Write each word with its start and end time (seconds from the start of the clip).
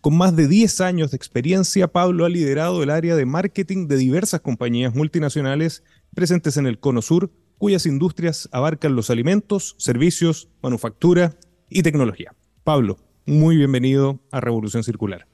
Con 0.00 0.18
más 0.18 0.34
de 0.34 0.48
10 0.48 0.80
años 0.80 1.12
de 1.12 1.16
experiencia, 1.16 1.86
Pablo 1.86 2.24
ha 2.24 2.28
liderado 2.28 2.82
el 2.82 2.90
área 2.90 3.14
de 3.14 3.24
marketing 3.24 3.86
de 3.86 3.96
diversas 3.96 4.40
compañías 4.40 4.96
multinacionales 4.96 5.84
presentes 6.12 6.56
en 6.56 6.66
el 6.66 6.80
Cono 6.80 7.02
Sur, 7.02 7.30
cuyas 7.56 7.86
industrias 7.86 8.48
abarcan 8.50 8.96
los 8.96 9.10
alimentos, 9.10 9.76
servicios, 9.78 10.48
manufactura 10.60 11.36
y 11.70 11.84
tecnología. 11.84 12.34
Pablo, 12.64 12.98
muy 13.26 13.56
bienvenido 13.56 14.18
a 14.32 14.40
Revolución 14.40 14.82
Circular. 14.82 15.28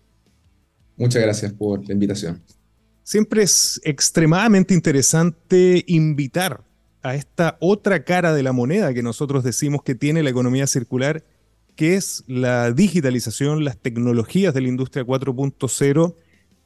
Muchas 0.98 1.22
gracias 1.22 1.54
por 1.54 1.88
la 1.88 1.94
invitación. 1.94 2.42
Siempre 3.04 3.42
es 3.42 3.80
extremadamente 3.84 4.74
interesante 4.74 5.82
invitar 5.86 6.62
a 7.02 7.14
esta 7.14 7.56
otra 7.60 8.04
cara 8.04 8.34
de 8.34 8.42
la 8.42 8.52
moneda 8.52 8.92
que 8.92 9.02
nosotros 9.02 9.44
decimos 9.44 9.82
que 9.82 9.94
tiene 9.94 10.22
la 10.22 10.30
economía 10.30 10.66
circular, 10.66 11.24
que 11.76 11.94
es 11.94 12.24
la 12.26 12.72
digitalización, 12.72 13.64
las 13.64 13.78
tecnologías 13.78 14.52
de 14.52 14.60
la 14.60 14.68
industria 14.68 15.04
4.0. 15.04 16.14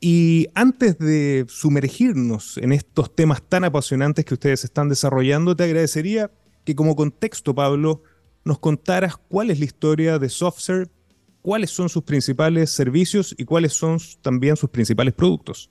Y 0.00 0.48
antes 0.54 0.98
de 0.98 1.46
sumergirnos 1.48 2.58
en 2.58 2.72
estos 2.72 3.14
temas 3.14 3.42
tan 3.42 3.64
apasionantes 3.64 4.24
que 4.24 4.34
ustedes 4.34 4.64
están 4.64 4.88
desarrollando, 4.88 5.54
te 5.56 5.64
agradecería 5.64 6.30
que 6.64 6.74
como 6.74 6.96
contexto, 6.96 7.54
Pablo, 7.54 8.02
nos 8.44 8.58
contaras 8.58 9.16
cuál 9.16 9.50
es 9.50 9.58
la 9.58 9.64
historia 9.64 10.18
de 10.18 10.28
Software, 10.28 10.90
cuáles 11.42 11.70
son 11.70 11.88
sus 11.88 12.02
principales 12.02 12.70
servicios 12.70 13.34
y 13.38 13.44
cuáles 13.44 13.72
son 13.72 13.98
también 14.20 14.56
sus 14.56 14.70
principales 14.70 15.14
productos. 15.14 15.70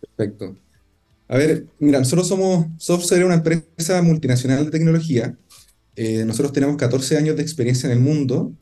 Perfecto. 0.00 0.56
A 1.32 1.38
ver, 1.38 1.64
mira, 1.78 1.98
nosotros 1.98 2.28
somos, 2.28 2.66
Software 2.76 3.24
una 3.24 3.36
empresa 3.36 4.02
multinacional 4.02 4.66
de 4.66 4.70
tecnología. 4.70 5.34
Eh, 5.96 6.26
nosotros 6.26 6.52
tenemos 6.52 6.76
14 6.76 7.16
años 7.16 7.36
de 7.36 7.42
experiencia 7.42 7.86
en 7.86 7.92
el 7.94 8.00
mundo, 8.00 8.52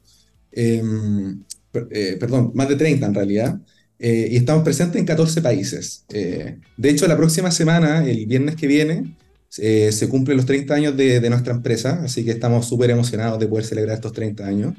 em, 0.53 1.43
eh, 1.91 2.17
perdón, 2.21 2.53
más 2.55 2.69
de 2.69 2.77
30 2.77 3.07
en 3.07 3.15
realidad, 3.15 3.61
eh, 3.99 4.29
y 4.31 4.37
estamos 4.37 4.63
presentes 4.63 5.01
en 5.01 5.05
14 5.05 5.43
países. 5.43 6.05
de 6.09 6.91
hecho, 6.91 7.09
la 7.09 7.17
próxima 7.17 7.51
semana, 7.51 8.09
el 8.09 8.27
viernes 8.27 8.55
que 8.55 8.69
viene, 8.69 9.17
se 9.49 10.09
cumplen 10.09 10.37
los 10.37 10.47
30 10.47 10.73
años 10.73 10.97
de, 10.97 11.19
de 11.19 11.29
nuestra 11.29 11.53
empresa, 11.53 12.01
así 12.05 12.25
que 12.25 12.31
estamos 12.31 12.69
súper 12.69 12.91
emocionados 12.91 13.41
de 13.41 13.49
poder 13.49 13.65
celebrar 13.65 13.97
estos 13.97 14.13
30 14.13 14.47
años. 14.47 14.75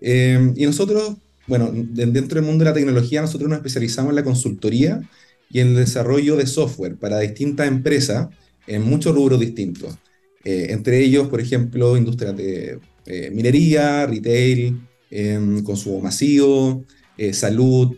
Em, 0.00 0.54
y 0.56 0.64
nosotros, 0.64 1.18
bueno, 1.46 1.70
dentro 1.74 2.36
del 2.40 2.44
mundo 2.44 2.64
de 2.64 2.70
la 2.70 2.74
tecnología, 2.74 3.20
nosotros 3.20 3.50
nos 3.50 3.58
especializamos 3.58 4.12
en 4.12 4.16
la 4.16 4.24
consultoría 4.24 5.02
y 5.50 5.60
en 5.60 5.68
el 5.68 5.76
desarrollo 5.76 6.36
de 6.36 6.46
software 6.46 6.96
para 6.96 7.20
distintas 7.20 7.68
empresas 7.68 8.28
en 8.66 8.82
muchos 8.82 9.14
rubros 9.14 9.40
distintos. 9.40 9.96
Eh, 10.44 10.68
entre 10.70 11.00
ellos, 11.00 11.28
por 11.28 11.40
ejemplo, 11.40 11.96
industrias 11.96 12.36
de 12.36 12.78
eh, 13.06 13.30
minería, 13.32 14.06
retail, 14.06 14.80
em, 15.10 15.62
consumo 15.62 16.00
masivo, 16.00 16.84
eh, 17.16 17.32
salud, 17.32 17.96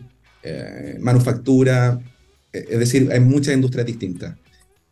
manufactura, 0.99 1.99
es 2.51 2.79
decir, 2.79 3.09
hay 3.11 3.19
muchas 3.19 3.53
industrias 3.53 3.85
distintas. 3.85 4.35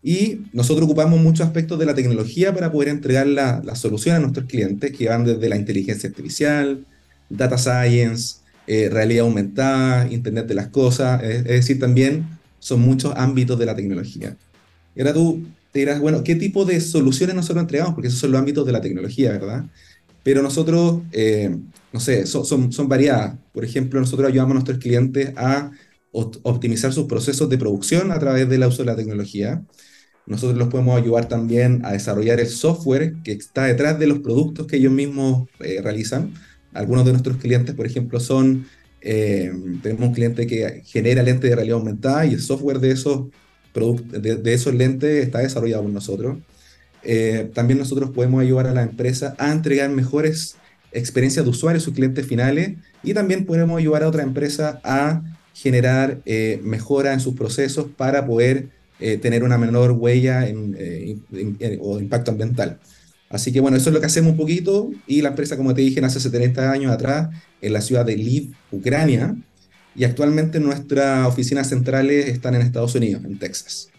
Y 0.03 0.41
nosotros 0.53 0.86
ocupamos 0.86 1.20
muchos 1.20 1.47
aspectos 1.47 1.80
de 1.80 1.87
la 1.87 1.95
tecnología 1.95 2.53
para 2.53 2.71
poder 2.71 2.89
entregar 2.89 3.26
la, 3.26 3.59
la 3.65 3.73
solución 3.73 4.15
a 4.15 4.20
nuestros 4.20 4.45
clientes, 4.45 4.95
que 4.95 5.09
van 5.09 5.26
desde 5.26 5.49
la 5.49 5.58
inteligencia 5.58 6.08
artificial, 6.08 6.86
data 7.30 7.58
science, 7.58 8.36
realidad 8.67 9.26
aumentada, 9.26 10.08
Internet 10.11 10.45
de 10.45 10.53
las 10.53 10.67
cosas, 10.67 11.23
es 11.23 11.43
decir, 11.45 11.80
también 11.80 12.27
son 12.59 12.81
muchos 12.81 13.14
ámbitos 13.15 13.58
de 13.58 13.65
la 13.65 13.75
tecnología. 13.75 14.37
Y 14.95 15.02
ahora 15.02 15.14
tú 15.14 15.43
te 15.71 15.80
dirás, 15.80 15.99
bueno, 15.99 16.23
¿qué 16.23 16.36
tipo 16.36 16.65
de 16.65 16.81
soluciones 16.81 17.36
nosotros 17.36 17.61
entregamos? 17.61 17.93
Porque 17.93 18.08
esos 18.08 18.20
son 18.20 18.31
los 18.31 18.39
ámbitos 18.39 18.65
de 18.65 18.71
la 18.71 18.81
tecnología, 18.81 19.31
¿verdad? 19.31 19.65
Pero 20.23 20.42
nosotros, 20.42 21.02
eh, 21.11 21.55
no 21.93 21.99
sé, 21.99 22.25
son, 22.25 22.71
son, 22.71 22.89
variadas. 22.89 23.36
Por 23.53 23.64
ejemplo, 23.64 23.99
nosotros 23.99 24.27
ayudamos 24.27 24.52
a 24.52 24.53
nuestros 24.55 24.80
clientes 24.80 25.31
a 25.37 25.71
optimizar 26.11 26.92
sus 26.92 27.05
procesos 27.05 27.49
de 27.49 27.58
producción 27.58 28.11
a 28.11 28.20
través 28.20 28.49
del 28.49 28.64
uso 28.64 28.83
de 28.83 28.86
la 28.86 28.95
tecnología. 28.95 29.64
Nosotros 30.26 30.58
los 30.58 30.67
podemos 30.67 30.99
ayudar 30.99 31.27
también 31.27 31.81
a 31.86 31.93
desarrollar 31.93 32.39
el 32.39 32.47
software 32.47 33.15
que 33.23 33.31
está 33.31 33.65
detrás 33.65 33.97
de 33.97 34.08
los 34.08 34.20
productos 34.20 34.67
que 34.67 34.77
ellos 34.77 34.91
mismos 34.91 35.47
eh, 35.59 35.81
realizan. 35.81 36.33
Algunos 36.73 37.05
de 37.05 37.11
nuestros 37.11 37.37
clientes, 37.37 37.73
por 37.73 37.86
ejemplo, 37.86 38.20
son 38.20 38.67
eh, 39.02 39.52
tenemos 39.82 40.10
un 40.10 40.14
cliente 40.14 40.45
que 40.48 40.82
genera 40.86 41.23
lentes 41.23 41.49
de 41.49 41.55
realidad 41.55 41.77
aumentada 41.77 42.26
y 42.26 42.33
el 42.33 42.42
software 42.42 42.80
de 42.80 42.92
esos, 42.92 43.27
de, 43.73 44.36
de 44.36 44.54
esos 44.54 44.73
lentes 44.73 45.23
está 45.23 45.39
desarrollado 45.39 45.83
por 45.83 45.92
nosotros. 45.92 46.37
Eh, 47.04 47.49
también 47.54 47.80
nosotros 47.80 48.11
podemos 48.11 48.42
ayudar 48.42 48.67
a 48.67 48.73
la 48.73 48.83
empresa 48.83 49.36
a 49.38 49.52
entregar 49.52 49.89
mejores 49.89 50.58
experiencias 50.92 51.45
de 51.45 51.52
usuario 51.52 51.77
a 51.77 51.82
sus 51.82 51.93
clientes 51.93 52.26
finales 52.26 52.77
y 53.04 53.14
también 53.14 53.45
podemos 53.45 53.77
ayudar 53.80 54.04
a 54.04 54.09
otra 54.09 54.23
empresa 54.23 54.82
a 54.83 55.21
generar 55.54 56.20
eh, 56.26 56.59
mejora 56.64 57.14
en 57.14 57.20
sus 57.20 57.36
procesos 57.36 57.88
para 57.95 58.26
poder 58.26 58.67
tener 59.21 59.45
una 59.45 59.58
menor 59.58 59.92
huella 59.92 60.45
o 61.80 61.99
impacto 62.02 62.32
ambiental. 62.32 62.80
Así 63.29 63.51
que 63.51 63.59
bueno, 63.59 63.77
eso 63.77 63.89
es 63.89 63.93
lo 63.93 63.99
que 63.99 64.07
hacemos 64.07 64.31
un 64.31 64.37
poquito 64.37 64.89
y 65.05 65.21
la 65.21 65.29
empresa, 65.29 65.55
como 65.55 65.73
te 65.73 65.81
dije, 65.81 66.01
nace 66.01 66.17
hace 66.17 66.29
30 66.29 66.71
años 66.71 66.91
atrás 66.91 67.29
en 67.61 67.73
la 67.73 67.81
ciudad 67.81 68.05
de 68.05 68.17
Lviv, 68.17 68.53
Ucrania, 68.71 69.35
y 69.95 70.03
actualmente 70.03 70.59
nuestras 70.59 71.27
oficinas 71.27 71.69
centrales 71.69 72.27
están 72.27 72.55
en 72.55 72.61
Estados 72.61 72.95
Unidos, 72.95 73.23
en 73.25 73.37
Texas. 73.37 73.89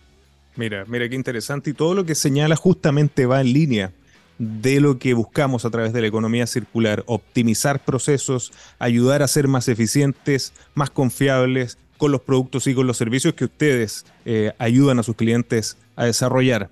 Mira, 0.56 0.84
mira 0.86 1.08
qué 1.08 1.14
interesante 1.14 1.70
y 1.70 1.74
todo 1.74 1.94
lo 1.94 2.04
que 2.04 2.14
señala 2.14 2.56
justamente 2.56 3.26
va 3.26 3.41
en 3.41 3.52
línea 3.52 3.92
de 4.38 4.80
lo 4.80 4.98
que 4.98 5.14
buscamos 5.14 5.64
a 5.64 5.70
través 5.70 5.92
de 5.92 6.00
la 6.00 6.06
economía 6.06 6.47
circular, 6.47 7.04
optimizar 7.06 7.84
procesos, 7.84 8.52
ayudar 8.78 9.22
a 9.22 9.28
ser 9.28 9.47
más 9.48 9.68
eficientes, 9.68 10.54
más 10.74 10.91
confiables 10.91 11.78
con 11.98 12.10
los 12.10 12.22
productos 12.22 12.66
y 12.66 12.74
con 12.74 12.86
los 12.86 12.97
servicios 12.97 13.34
que 13.34 13.44
ustedes 13.44 14.06
eh, 14.24 14.52
ayudan 14.58 14.98
a 14.98 15.02
sus 15.02 15.14
clientes 15.14 15.76
a 15.94 16.06
desarrollar. 16.06 16.70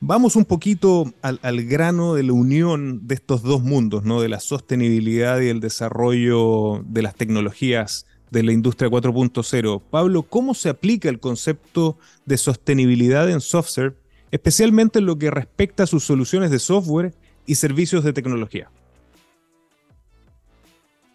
Vamos 0.00 0.36
un 0.36 0.44
poquito 0.44 1.12
al, 1.22 1.64
grano 1.64 2.14
de 2.14 2.22
la 2.22 2.32
unión 2.34 3.06
de 3.06 3.14
estos 3.14 3.42
dos 3.42 3.62
mundos, 3.62 4.04
¿no? 4.04 4.20
de 4.20 4.28
la 4.28 4.40
sostenibilidad 4.40 5.40
y 5.40 5.48
el 5.48 5.60
desarrollo 5.60 6.84
de 6.86 7.00
las 7.00 7.14
tecnologías 7.14 8.04
de 8.30 8.42
la 8.42 8.52
industria 8.52 8.90
4.0. 8.90 9.82
Pablo, 9.90 10.22
¿cómo 10.22 10.54
se 10.54 10.68
aplica 10.68 11.08
el 11.08 11.18
concepto 11.18 11.96
de 12.26 12.36
sostenibilidad 12.36 13.30
en 13.30 13.40
software, 13.40 13.96
especialmente 14.30 14.98
en 14.98 15.06
lo 15.06 15.18
que 15.18 15.30
respecta 15.30 15.84
a 15.84 15.86
sus 15.86 16.04
soluciones 16.04 16.50
de 16.50 16.58
software 16.58 17.14
y 17.46 17.54
servicios 17.54 18.04
de 18.04 18.12
tecnología? 18.12 18.70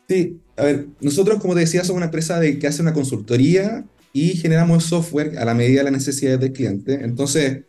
Sí, 0.09 0.39
a 0.57 0.63
ver, 0.63 0.87
nosotros, 0.99 1.39
como 1.39 1.53
te 1.53 1.61
decía, 1.61 1.83
somos 1.83 1.97
una 1.97 2.05
empresa 2.05 2.39
de, 2.39 2.57
que 2.57 2.67
hace 2.67 2.81
una 2.81 2.93
consultoría 2.93 3.85
y 4.11 4.29
generamos 4.37 4.85
software 4.85 5.37
a 5.37 5.45
la 5.45 5.53
medida 5.53 5.79
de 5.79 5.83
las 5.85 5.93
necesidades 5.93 6.39
del 6.39 6.51
cliente. 6.51 6.99
Entonces, 7.03 7.61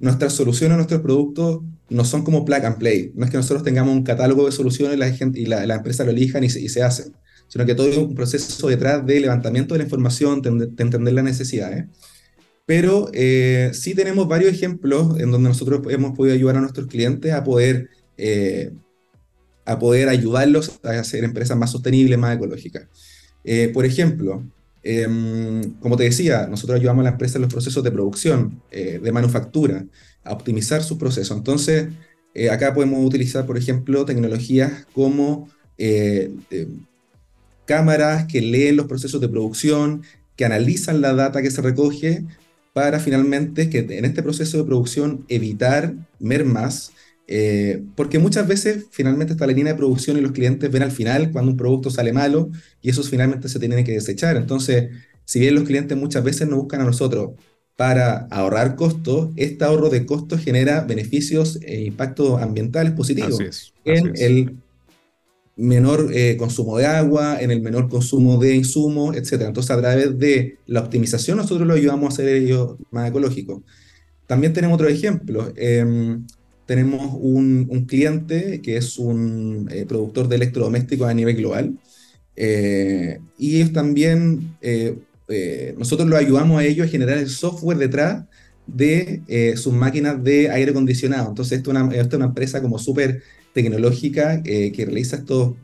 nuestras 0.00 0.32
soluciones, 0.32 0.76
nuestros 0.76 1.02
productos 1.02 1.60
no 1.90 2.04
son 2.04 2.24
como 2.24 2.44
plug 2.44 2.64
and 2.64 2.78
play. 2.78 3.12
No 3.14 3.24
es 3.24 3.30
que 3.30 3.36
nosotros 3.36 3.62
tengamos 3.62 3.94
un 3.94 4.02
catálogo 4.02 4.46
de 4.46 4.52
soluciones 4.52 4.98
la, 4.98 5.10
gente, 5.12 5.38
y 5.40 5.46
la, 5.46 5.62
empresa 5.74 6.04
lo 6.04 6.10
elijan 6.10 6.42
y 6.42 6.50
se, 6.50 6.60
y 6.60 6.68
se 6.68 6.82
hacen, 6.82 7.14
sino 7.48 7.66
que 7.66 7.74
todo 7.74 7.88
es 7.88 7.96
un 7.96 8.14
proceso 8.14 8.68
detrás 8.68 9.04
de 9.04 9.20
levantamiento 9.20 9.74
de 9.74 9.78
la 9.78 9.84
información, 9.84 10.40
de, 10.40 10.70
entender 10.82 11.12
las 11.12 11.24
necesidades. 11.24 11.84
Pero 12.64 13.10
eh, 13.12 13.70
sí 13.74 13.94
tenemos 13.94 14.28
varios 14.28 14.52
ejemplos 14.52 15.18
en 15.18 15.30
donde 15.30 15.48
nosotros 15.48 15.80
hemos 15.90 16.16
podido 16.16 16.34
ayudar 16.34 16.56
a 16.56 16.60
nuestros 16.60 16.86
clientes 16.86 17.32
a 17.32 17.42
poder, 17.42 17.90
eh, 18.16 18.72
a 19.64 19.78
poder 19.78 20.08
ayudarlos 20.08 20.78
a 20.84 20.90
hacer 20.90 21.24
empresas 21.24 21.58
más 21.58 21.72
sostenibles, 21.72 22.18
más 22.18 22.36
ecológicas. 22.36 22.86
Eh, 23.44 23.70
por 23.74 23.84
ejemplo, 23.84 24.44
Em, 24.82 25.74
como 25.80 25.96
te 25.96 26.04
decía, 26.04 26.46
nosotros 26.46 26.78
ayudamos 26.78 27.02
a 27.02 27.04
la 27.04 27.10
empresa 27.10 27.38
en 27.38 27.42
los 27.42 27.52
procesos 27.52 27.84
de 27.84 27.90
producción, 27.90 28.62
eh, 28.70 28.98
de 29.02 29.12
manufactura, 29.12 29.84
a 30.24 30.32
optimizar 30.32 30.82
sus 30.82 30.98
procesos. 30.98 31.36
Entonces, 31.36 31.88
eh, 32.34 32.50
acá 32.50 32.72
podemos 32.72 33.04
utilizar, 33.04 33.46
por 33.46 33.58
ejemplo, 33.58 34.04
tecnologías 34.04 34.86
como 34.94 35.50
eh, 35.76 36.30
cámaras 37.66 38.26
que 38.26 38.40
leen 38.40 38.76
los 38.76 38.86
procesos 38.86 39.20
de 39.20 39.28
producción, 39.28 40.02
que 40.36 40.44
analizan 40.44 41.00
la 41.00 41.14
data 41.14 41.42
que 41.42 41.50
se 41.50 41.62
recoge 41.62 42.24
para 42.72 43.00
finalmente 43.00 43.68
que 43.68 43.78
en 43.78 44.04
este 44.04 44.22
proceso 44.22 44.58
de 44.58 44.64
producción 44.64 45.24
evitar 45.28 45.94
mermas 46.18 46.92
Eh, 47.32 47.84
porque 47.94 48.18
muchas 48.18 48.48
veces 48.48 48.86
finalmente 48.90 49.34
está 49.34 49.46
la 49.46 49.52
línea 49.52 49.72
de 49.72 49.78
producción 49.78 50.18
y 50.18 50.20
los 50.20 50.32
clientes 50.32 50.68
ven 50.68 50.82
al 50.82 50.90
final 50.90 51.30
cuando 51.30 51.52
un 51.52 51.56
producto 51.56 51.88
sale 51.88 52.12
malo 52.12 52.50
y 52.82 52.90
esos 52.90 53.08
finalmente 53.08 53.48
se 53.48 53.60
tienen 53.60 53.84
que 53.84 53.92
desechar. 53.92 54.36
Entonces, 54.36 54.90
si 55.24 55.38
bien 55.38 55.54
los 55.54 55.62
clientes 55.62 55.96
muchas 55.96 56.24
veces 56.24 56.48
nos 56.48 56.58
buscan 56.58 56.80
a 56.80 56.84
nosotros 56.84 57.30
para 57.76 58.26
ahorrar 58.32 58.74
costos, 58.74 59.30
este 59.36 59.64
ahorro 59.64 59.90
de 59.90 60.06
costos 60.06 60.40
genera 60.40 60.80
beneficios 60.80 61.60
e 61.62 61.82
impactos 61.82 62.42
ambientales 62.42 62.94
positivos 62.94 63.72
en 63.84 64.12
el 64.16 64.56
menor 65.54 66.10
eh, 66.12 66.36
consumo 66.36 66.78
de 66.78 66.86
agua, 66.86 67.40
en 67.40 67.52
el 67.52 67.60
menor 67.60 67.88
consumo 67.88 68.38
de 68.38 68.56
insumos, 68.56 69.16
etc. 69.16 69.42
Entonces, 69.42 69.70
a 69.70 69.78
través 69.78 70.18
de 70.18 70.58
la 70.66 70.80
optimización, 70.80 71.36
nosotros 71.36 71.64
lo 71.64 71.74
ayudamos 71.74 72.06
a 72.06 72.12
hacer 72.12 72.28
ellos 72.28 72.74
más 72.90 73.08
ecológicos. 73.08 73.62
También 74.26 74.52
tenemos 74.52 74.74
otro 74.74 74.88
ejemplo. 74.88 75.52
Em, 75.54 76.26
tenemos 76.70 77.16
un, 77.18 77.84
cliente 77.88 78.60
que 78.62 78.76
es 78.76 78.96
un 78.96 79.68
eh, 79.72 79.86
productor 79.88 80.28
de 80.28 80.36
electrodomésticos 80.36 81.08
a 81.08 81.14
nivel 81.14 81.34
global. 81.34 81.76
Eh, 82.36 83.18
y 83.36 83.56
ellos 83.56 83.72
también, 83.72 84.56
eh, 84.60 84.94
nosotros 85.76 86.08
lo 86.08 86.16
ayudamos 86.16 86.60
a 86.60 86.64
ellos 86.64 86.86
a 86.86 86.88
generar 86.88 87.18
el 87.18 87.28
software 87.28 87.76
detrás 87.76 88.24
de 88.68 89.20
sus 89.56 89.72
máquinas 89.72 90.22
de 90.22 90.48
aire 90.48 90.70
acondicionado. 90.70 91.30
Entonces, 91.30 91.58
esto 91.58 91.72
es 91.72 92.14
una 92.14 92.24
empresa 92.26 92.62
como 92.62 92.78
súper 92.78 93.20
tecnológica 93.52 94.40
que 94.40 94.84
realiza 94.86 95.16
estos 95.16 95.54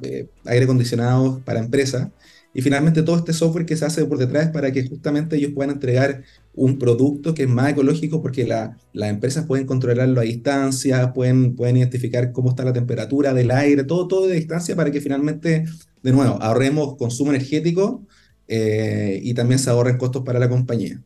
aire 0.44 0.64
acondicionados 0.64 1.40
para 1.42 1.60
empresas. 1.60 2.08
Y 2.56 2.62
finalmente 2.62 3.02
todo 3.02 3.16
este 3.16 3.34
software 3.34 3.66
que 3.66 3.76
se 3.76 3.84
hace 3.84 4.02
por 4.06 4.16
detrás 4.16 4.48
para 4.48 4.72
que 4.72 4.88
justamente 4.88 5.36
ellos 5.36 5.52
puedan 5.54 5.74
entregar 5.74 6.22
un 6.54 6.78
producto 6.78 7.34
que 7.34 7.42
es 7.42 7.48
más 7.50 7.72
ecológico 7.72 8.22
porque 8.22 8.46
las 8.46 9.10
empresas 9.10 9.44
pueden 9.44 9.66
controlarlo 9.66 10.22
a 10.22 10.24
distancia, 10.24 11.12
pueden, 11.12 11.54
pueden 11.54 11.76
identificar 11.76 12.32
cómo 12.32 12.48
está 12.48 12.64
la 12.64 12.72
temperatura 12.72 13.34
del 13.34 13.50
aire, 13.50 13.84
todo, 13.84 14.08
todo 14.08 14.26
de 14.26 14.36
distancia 14.36 14.74
para 14.74 14.90
que 14.90 15.02
finalmente, 15.02 15.66
de 16.02 16.12
nuevo, 16.12 16.40
ahorremos 16.40 16.96
consumo 16.96 17.30
energético 17.30 18.06
eh, 18.48 19.20
y 19.22 19.34
también 19.34 19.58
se 19.58 19.68
ahorren 19.68 19.98
costos 19.98 20.22
para 20.24 20.38
la 20.38 20.48
compañía. 20.48 20.98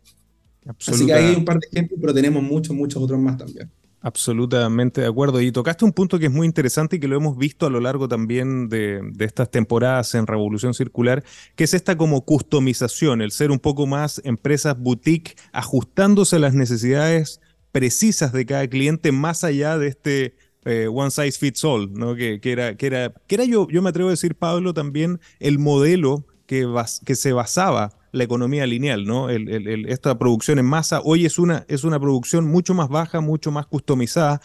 Así 0.87 1.05
que 1.05 1.13
hay 1.13 1.35
un 1.35 1.45
par 1.45 1.59
de 1.59 1.67
ejemplos, 1.73 1.99
pero 2.01 2.15
tenemos 2.15 2.45
muchos, 2.45 2.77
muchos 2.77 3.03
otros 3.03 3.19
más 3.19 3.37
también. 3.37 3.69
Absolutamente 4.03 5.03
de 5.03 5.07
acuerdo. 5.07 5.43
Y 5.43 5.53
tocaste 5.53 5.85
un 5.85 5.93
punto 5.93 6.19
que 6.19 6.27
es 6.27 6.33
muy 6.33 6.47
interesante 6.47 6.97
y 6.97 7.01
que 7.01 7.09
lo 7.09 7.17
hemos 7.17 7.37
visto 7.37 7.67
a 7.67 7.71
lo 7.71 7.81
largo 7.81 8.09
también 8.09 8.71
de, 8.71 9.03
estas 9.19 9.51
temporadas 9.51 10.15
en 10.15 10.27
Revolución 10.27 10.73
Circular, 10.73 11.23
que 11.55 11.65
es 11.65 11.75
esta 11.75 11.99
como 11.99 12.25
customización, 12.25 13.21
el 13.21 13.31
ser 13.31 13.51
un 13.51 13.59
poco 13.59 13.87
más 13.87 14.23
empresas 14.25 14.79
boutique, 14.79 15.37
ajustándose 15.53 16.37
a 16.37 16.39
las 16.39 16.55
necesidades 16.55 17.43
precisas 17.73 18.33
de 18.33 18.47
cada 18.47 18.67
cliente, 18.69 19.13
más 19.13 19.45
allá 19.45 19.77
de 19.77 19.89
este 19.89 20.35
eh, 20.65 20.89
one 20.91 21.11
size 21.11 21.39
fits 21.39 21.63
all, 21.63 21.93
¿no? 21.93 22.15
Que, 22.15 22.41
era, 22.43 22.77
que 22.77 22.87
era, 22.87 23.13
que 23.27 23.35
era 23.35 23.45
yo, 23.45 23.69
yo 23.69 23.83
me 23.83 23.91
atrevo 23.91 24.09
a 24.09 24.13
decir, 24.13 24.35
Pablo, 24.35 24.73
también 24.73 25.21
el 25.41 25.59
modelo 25.59 26.25
que, 26.47 26.67
que 27.05 27.17
se 27.17 27.35
basaba 27.35 28.00
la 28.13 28.25
economía 28.25 28.67
lineal, 28.67 29.05
¿no? 29.05 29.29
esta 29.31 30.19
producción 30.19 30.59
en 30.59 30.67
masa 30.67 31.01
hoy 31.05 31.27
es 31.27 31.39
una, 31.39 31.65
es 31.69 31.85
una 31.85 32.01
producción 32.01 32.47
mucho 32.47 32.75
más 32.75 32.89
baja, 32.89 33.21
mucho 33.21 33.51
más 33.51 33.67
customizada 33.67 34.41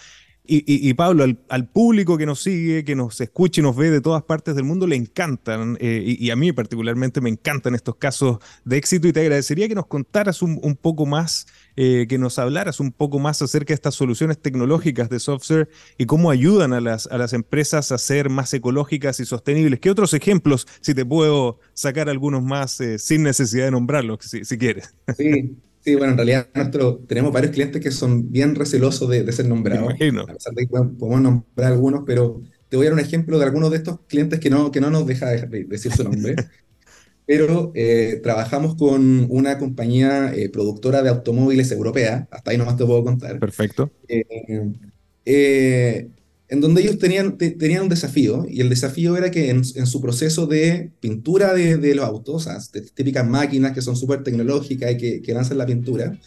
y, 0.47 0.93
Pablo, 0.93 1.25
al, 1.49 1.69
público 1.69 2.17
que 2.17 2.25
nos 2.25 2.41
sigue, 2.41 2.83
que 2.83 2.95
nos 2.95 3.19
escucha 3.21 3.61
y 3.61 3.63
nos 3.63 3.75
ve 3.75 3.89
de 3.89 4.01
todas 4.01 4.23
partes 4.23 4.55
del 4.55 4.63
mundo, 4.63 4.87
le 4.87 4.95
encantan, 4.95 5.77
eh, 5.79 6.17
y, 6.19 6.29
a 6.29 6.35
mí 6.35 6.51
particularmente 6.51 7.21
me 7.21 7.29
encantan 7.29 7.75
estos 7.75 7.95
casos 7.95 8.39
de 8.63 8.77
éxito, 8.77 9.07
y 9.07 9.13
te 9.13 9.21
agradecería 9.21 9.67
que 9.67 9.75
nos 9.75 9.87
contaras 9.87 10.41
un, 10.41 10.77
poco 10.81 11.05
más, 11.05 11.47
eh, 11.75 12.05
que 12.07 12.17
nos 12.17 12.39
hablaras 12.39 12.79
un 12.79 12.91
poco 12.91 13.19
más 13.19 13.41
acerca 13.41 13.69
de 13.69 13.75
estas 13.75 13.95
soluciones 13.95 14.39
tecnológicas 14.39 15.09
de 15.09 15.19
software 15.19 15.69
y 15.97 16.05
cómo 16.05 16.31
ayudan 16.31 16.73
a 16.73 16.81
las, 16.81 17.07
a 17.07 17.17
las 17.17 17.33
empresas 17.33 17.91
a 17.91 17.97
ser 17.97 18.29
más 18.29 18.53
ecológicas 18.53 19.19
y 19.19 19.25
sostenibles. 19.25 19.79
¿Qué 19.79 19.89
otros 19.89 20.13
ejemplos, 20.13 20.67
si 20.81 20.93
te 20.93 21.05
puedo 21.05 21.59
sacar 21.73 22.09
algunos 22.09 22.43
más 22.43 22.79
eh, 22.81 22.99
sin 22.99 23.23
necesidad 23.23 23.65
de 23.65 23.71
nombrarlos, 23.71 24.19
si, 24.21 24.45
si 24.45 24.57
quieres? 24.57 24.93
Sí. 25.17 25.57
Sí, 25.85 25.93
bueno, 25.93 26.13
en 26.13 26.17
realidad 26.17 26.49
nosotros 26.55 27.01
tenemos 27.07 27.31
varios 27.31 27.51
clientes 27.51 27.79
que 27.79 27.91
son 27.91 28.31
bien 28.31 28.55
recelosos 28.55 29.07
de, 29.07 29.31
ser 29.31 29.47
nombrados. 29.47 29.93
A 29.93 30.33
pesar 30.33 30.53
de 30.55 30.65
que 30.65 30.67
podemos 30.67 31.21
nombrar 31.21 31.71
algunos, 31.71 32.03
pero 32.07 32.41
te 32.69 32.75
voy 32.75 32.87
a 32.87 32.89
dar 32.89 32.97
un 32.97 33.05
ejemplo 33.05 33.37
de 33.37 33.45
algunos 33.45 33.69
de 33.69 33.77
estos 33.77 33.99
clientes 34.07 34.39
que 34.39 34.49
no, 34.49 34.71
que 34.71 34.81
no 34.81 34.89
nos 34.89 35.05
deja 35.05 35.29
de 35.29 35.65
decir 35.65 35.91
su 35.91 36.03
nombre. 36.03 36.35
pero 37.27 37.71
eh, 37.75 38.19
trabajamos 38.23 38.75
con 38.75 39.27
una 39.29 39.59
compañía 39.59 40.33
eh, 40.33 40.49
productora 40.49 41.03
de 41.03 41.09
automóviles 41.09 41.71
europea, 41.71 42.27
hasta 42.31 42.49
ahí 42.49 42.57
nomás 42.57 42.77
te 42.77 42.85
puedo 42.85 43.03
contar. 43.03 43.39
Perfecto. 43.39 43.91
Eh, 44.07 46.09
en 46.47 46.61
donde 46.61 46.81
ellos 46.81 46.99
tenían, 46.99 47.37
tenían 47.37 47.83
un 47.83 47.89
desafío, 47.89 48.45
y 48.47 48.61
el 48.61 48.69
desafío 48.69 49.17
era 49.17 49.31
que 49.31 49.49
en, 49.49 49.63
su 49.63 50.01
proceso 50.01 50.45
de 50.45 50.91
pintura 50.99 51.53
de, 51.53 51.95
los 51.95 52.05
autos, 52.05 52.47
típicas 52.93 53.27
máquinas 53.27 53.73
que 53.73 53.81
son 53.81 53.95
súper 53.95 54.23
tecnológicas 54.23 54.91
y 54.91 54.97
que, 54.97 55.21
que, 55.21 55.33
lanzan 55.33 55.57
la 55.57 55.65
pintura, 55.65 56.19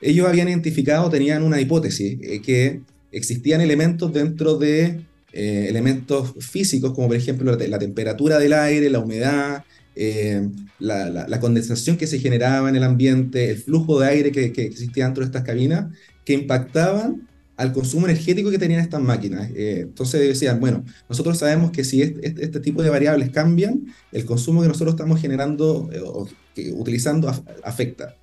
ellos 0.00 0.26
habían 0.26 0.48
identificado, 0.48 1.10
tenían 1.10 1.42
una 1.42 1.60
hipótesis, 1.60 2.18
eh, 2.22 2.40
que 2.40 2.80
existían 3.12 3.60
elementos 3.60 4.12
dentro 4.12 4.56
de 4.56 5.04
eh, 5.32 5.66
elementos 5.68 6.32
físicos, 6.38 6.94
como 6.94 7.08
por 7.08 7.16
ejemplo 7.16 7.54
la, 7.54 7.78
temperatura 7.78 8.38
del 8.38 8.54
aire, 8.54 8.88
la 8.88 9.00
humedad, 9.00 9.64
eh, 9.94 10.48
la, 10.78 11.40
condensación 11.40 11.98
que 11.98 12.06
se 12.06 12.18
generaba 12.18 12.70
en 12.70 12.76
el 12.76 12.82
ambiente, 12.82 13.50
el 13.50 13.58
flujo 13.58 14.00
de 14.00 14.08
aire 14.08 14.32
que, 14.32 14.52
que 14.52 14.62
existía 14.62 15.04
dentro 15.04 15.22
de 15.22 15.26
estas 15.26 15.44
cabinas, 15.44 15.92
que 16.24 16.32
impactaban 16.32 17.28
al 17.60 17.74
consumo 17.74 18.06
energético 18.06 18.50
que 18.50 18.58
tenían 18.58 18.80
estas 18.80 19.02
máquinas. 19.02 19.50
Eh, 19.54 19.80
entonces 19.82 20.18
decían, 20.22 20.60
bueno, 20.60 20.82
nosotros 21.10 21.36
sabemos 21.36 21.70
que 21.70 21.84
si 21.84 22.00
este, 22.00 22.42
este, 22.42 22.58
tipo 22.58 22.82
de 22.82 22.88
variables 22.88 23.28
cambian, 23.28 23.84
el 24.12 24.24
consumo 24.24 24.62
que 24.62 24.68
nosotros 24.68 24.94
estamos 24.94 25.20
generando 25.20 25.90
eh, 25.92 26.00
o 26.02 26.26
utilizando 26.72 27.28
afecta. 27.62 28.16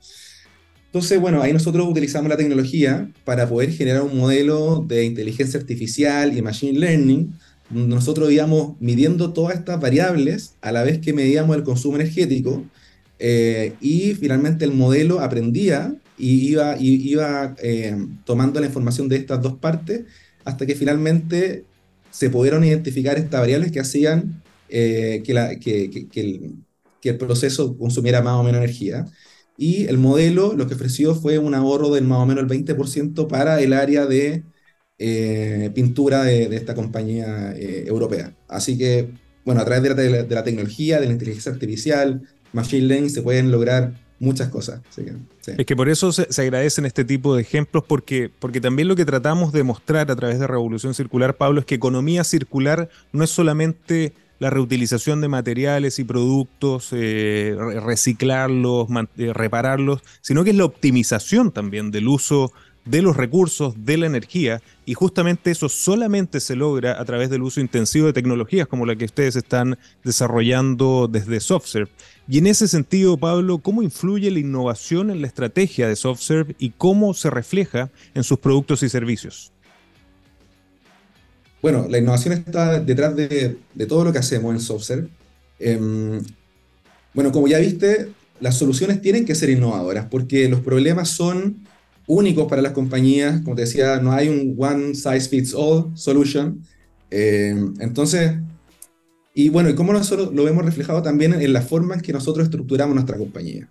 Entonces, 0.87 1.21
bueno, 1.21 1.43
ahí 1.43 1.53
nosotros 1.53 1.87
utilizamos 1.87 2.29
la 2.29 2.37
tecnología 2.37 3.11
para 3.25 3.47
poder 3.47 3.71
generar 3.71 4.01
un 4.01 4.17
modelo 4.17 4.83
de 4.87 5.05
inteligencia 5.05 5.59
artificial 5.59 6.35
y 6.35 6.41
machine 6.41 6.79
learning, 6.79 7.31
nosotros 7.69 8.31
íbamos 8.31 8.75
midiendo 8.79 9.33
todas 9.33 9.55
estas 9.55 9.79
variables 9.79 10.55
a 10.61 10.71
la 10.71 10.81
vez 10.81 10.97
que 10.97 11.13
medíamos 11.13 11.55
el 11.55 11.63
consumo 11.63 11.97
energético 11.97 12.65
eh, 13.19 13.73
y 13.81 14.15
finalmente 14.15 14.65
el 14.65 14.71
modelo 14.71 15.19
aprendía 15.19 15.93
y 16.17 16.51
iba, 16.51 16.75
iba 16.79 17.55
eh, 17.61 17.95
tomando 18.25 18.59
la 18.59 18.65
información 18.65 19.07
de 19.07 19.17
estas 19.17 19.41
dos 19.41 19.57
partes 19.59 20.05
hasta 20.43 20.65
que 20.65 20.75
finalmente 20.75 21.65
se 22.09 22.29
pudieron 22.29 22.63
identificar 22.63 23.17
estas 23.17 23.41
variables 23.41 23.71
que 23.71 23.79
hacían 23.79 24.41
eh, 24.69 25.21
que, 25.23 25.33
la, 25.33 25.59
que, 25.59 25.89
que, 26.11 26.19
el, 26.19 26.55
que, 27.01 27.09
el, 27.09 27.17
proceso 27.17 27.77
consumiera 27.77 28.21
más 28.21 28.33
o 28.33 28.43
menos 28.43 28.59
energía. 28.59 29.05
Y 29.57 29.85
el 29.85 29.97
modelo 29.97 30.53
lo 30.53 30.67
que 30.67 30.75
ofreció 30.75 31.15
fue 31.15 31.37
un 31.37 31.53
ahorro 31.53 31.89
del 31.93 32.05
más 32.05 32.19
o 32.19 32.25
menos 32.25 32.43
el 32.43 32.49
20% 32.49 33.27
para 33.27 33.61
el 33.61 33.73
área 33.73 34.05
de 34.05 34.43
eh, 34.97 35.71
pintura 35.75 36.23
de, 36.23 36.47
de, 36.47 36.55
esta 36.55 36.75
compañía 36.75 37.53
europea. 37.55 38.35
Así 38.47 38.77
que, 38.77 39.09
bueno, 39.45 39.61
a 39.61 39.65
través 39.65 39.95
de 39.95 40.09
la, 40.09 40.23
de 40.23 40.35
la, 40.35 40.43
tecnología, 40.43 40.99
de 40.99 41.07
la 41.07 41.13
inteligencia 41.13 41.51
artificial, 41.51 42.21
machine 42.53 42.87
learning, 42.87 43.09
se 43.09 43.21
pueden 43.21 43.51
lograr 43.51 43.93
muchas 44.19 44.49
cosas. 44.49 44.81
Es 45.45 45.65
que 45.65 45.75
por 45.75 45.89
eso 45.89 46.11
se, 46.11 46.41
agradecen 46.41 46.85
este 46.85 47.05
tipo 47.05 47.35
de 47.35 47.41
ejemplos, 47.41 47.83
porque, 47.87 48.31
porque 48.39 48.61
también 48.61 48.87
lo 48.87 48.95
que 48.95 49.05
tratamos 49.05 49.51
de 49.53 49.63
mostrar 49.63 50.09
a 50.11 50.15
través 50.15 50.39
de 50.39 50.47
Revolución 50.47 50.93
Circular, 50.93 51.37
Pablo, 51.37 51.59
es 51.59 51.65
que 51.65 51.75
economía 51.75 52.23
circular 52.23 52.89
no 53.11 53.23
es 53.23 53.29
solamente 53.29 54.13
la 54.39 54.49
reutilización 54.49 55.19
de 55.21 55.27
materiales 55.27 55.97
y 55.99 56.03
productos, 56.03 56.89
eh, 56.91 57.55
reciclarlos, 57.83 58.87
eh, 59.17 59.33
repararlos, 59.33 60.01
sino 60.21 60.43
que 60.43 60.51
es 60.51 60.55
la 60.55 60.65
optimización 60.65 61.51
también 61.51 61.89
del 61.89 62.07
uso 62.07 62.51
de 62.85 63.01
los 63.01 63.17
recursos, 63.17 63.73
de 63.85 63.97
la 63.97 64.05
energía, 64.05 64.61
y 64.85 64.93
justamente 64.93 65.51
eso 65.51 65.67
solamente 65.67 66.39
se 66.39 66.55
logra 66.55 66.99
a 66.99 67.05
través 67.05 67.29
del 67.29 67.41
uso 67.41 67.59
intensivo 67.59 68.07
de 68.07 68.13
tecnologías 68.13 68.67
como 68.67 68.85
la 68.85 68.95
que 68.95 69.05
ustedes 69.05 69.35
están 69.35 69.77
desarrollando 70.03 71.09
desde 71.11 71.39
SoftServe. 71.39 71.91
Y 72.29 72.39
en 72.39 72.47
ese 72.47 72.67
sentido, 72.67 73.17
Pablo, 73.17 73.59
¿cómo 73.59 73.81
influye 73.81 74.29
la 74.29 74.39
innovación 74.39 75.09
en 75.09 75.21
la 75.21 75.27
estrategia 75.27 75.87
de 75.87 75.95
SoftServe 75.95 76.55
y 76.59 76.71
cómo 76.71 77.13
se 77.13 77.29
refleja 77.29 77.89
en 78.13 78.23
sus 78.23 78.39
productos 78.39 78.83
y 78.83 78.89
servicios? 78.89 79.53
Bueno, 81.61 81.87
la 81.89 81.97
innovación 81.97 82.33
está 82.33 82.79
detrás 82.79 83.15
de, 83.15 83.57
todo 83.87 84.03
lo 84.03 84.11
que 84.11 84.19
hacemos 84.19 84.53
en 84.53 84.59
SoftServe. 84.59 85.07
Em, 85.59 86.21
bueno, 87.13 87.31
como 87.31 87.47
ya 87.47 87.59
viste, 87.59 88.09
las 88.41 88.57
soluciones 88.57 89.01
tienen 89.01 89.25
que 89.25 89.33
ser 89.33 89.49
innovadoras 89.49 90.05
porque 90.11 90.47
los 90.49 90.59
problemas 90.59 91.09
son 91.09 91.65
únicos 92.07 92.47
para 92.47 92.61
las 92.61 92.73
compañías. 92.73 93.41
Como 93.41 93.55
te 93.55 93.61
decía, 93.61 93.99
no 93.99 94.11
hay 94.11 94.27
un 94.27 94.55
one 94.57 94.93
size 94.95 95.29
fits 95.29 95.53
all 95.53 95.91
solution. 95.95 96.61
Eh, 97.09 97.55
entonces, 97.79 98.33
y 99.39 99.49
bueno, 99.49 99.69
y 99.69 99.75
cómo 99.75 99.93
nosotros 99.93 100.33
lo 100.33 100.43
vemos 100.45 100.65
reflejado 100.65 101.03
también 101.03 101.31
en 101.31 101.53
la 101.53 101.61
forma 101.61 101.93
en 101.93 102.01
que 102.01 102.11
nosotros 102.11 102.45
estructuramos 102.45 102.95
nuestra 102.95 103.19
compañía. 103.19 103.69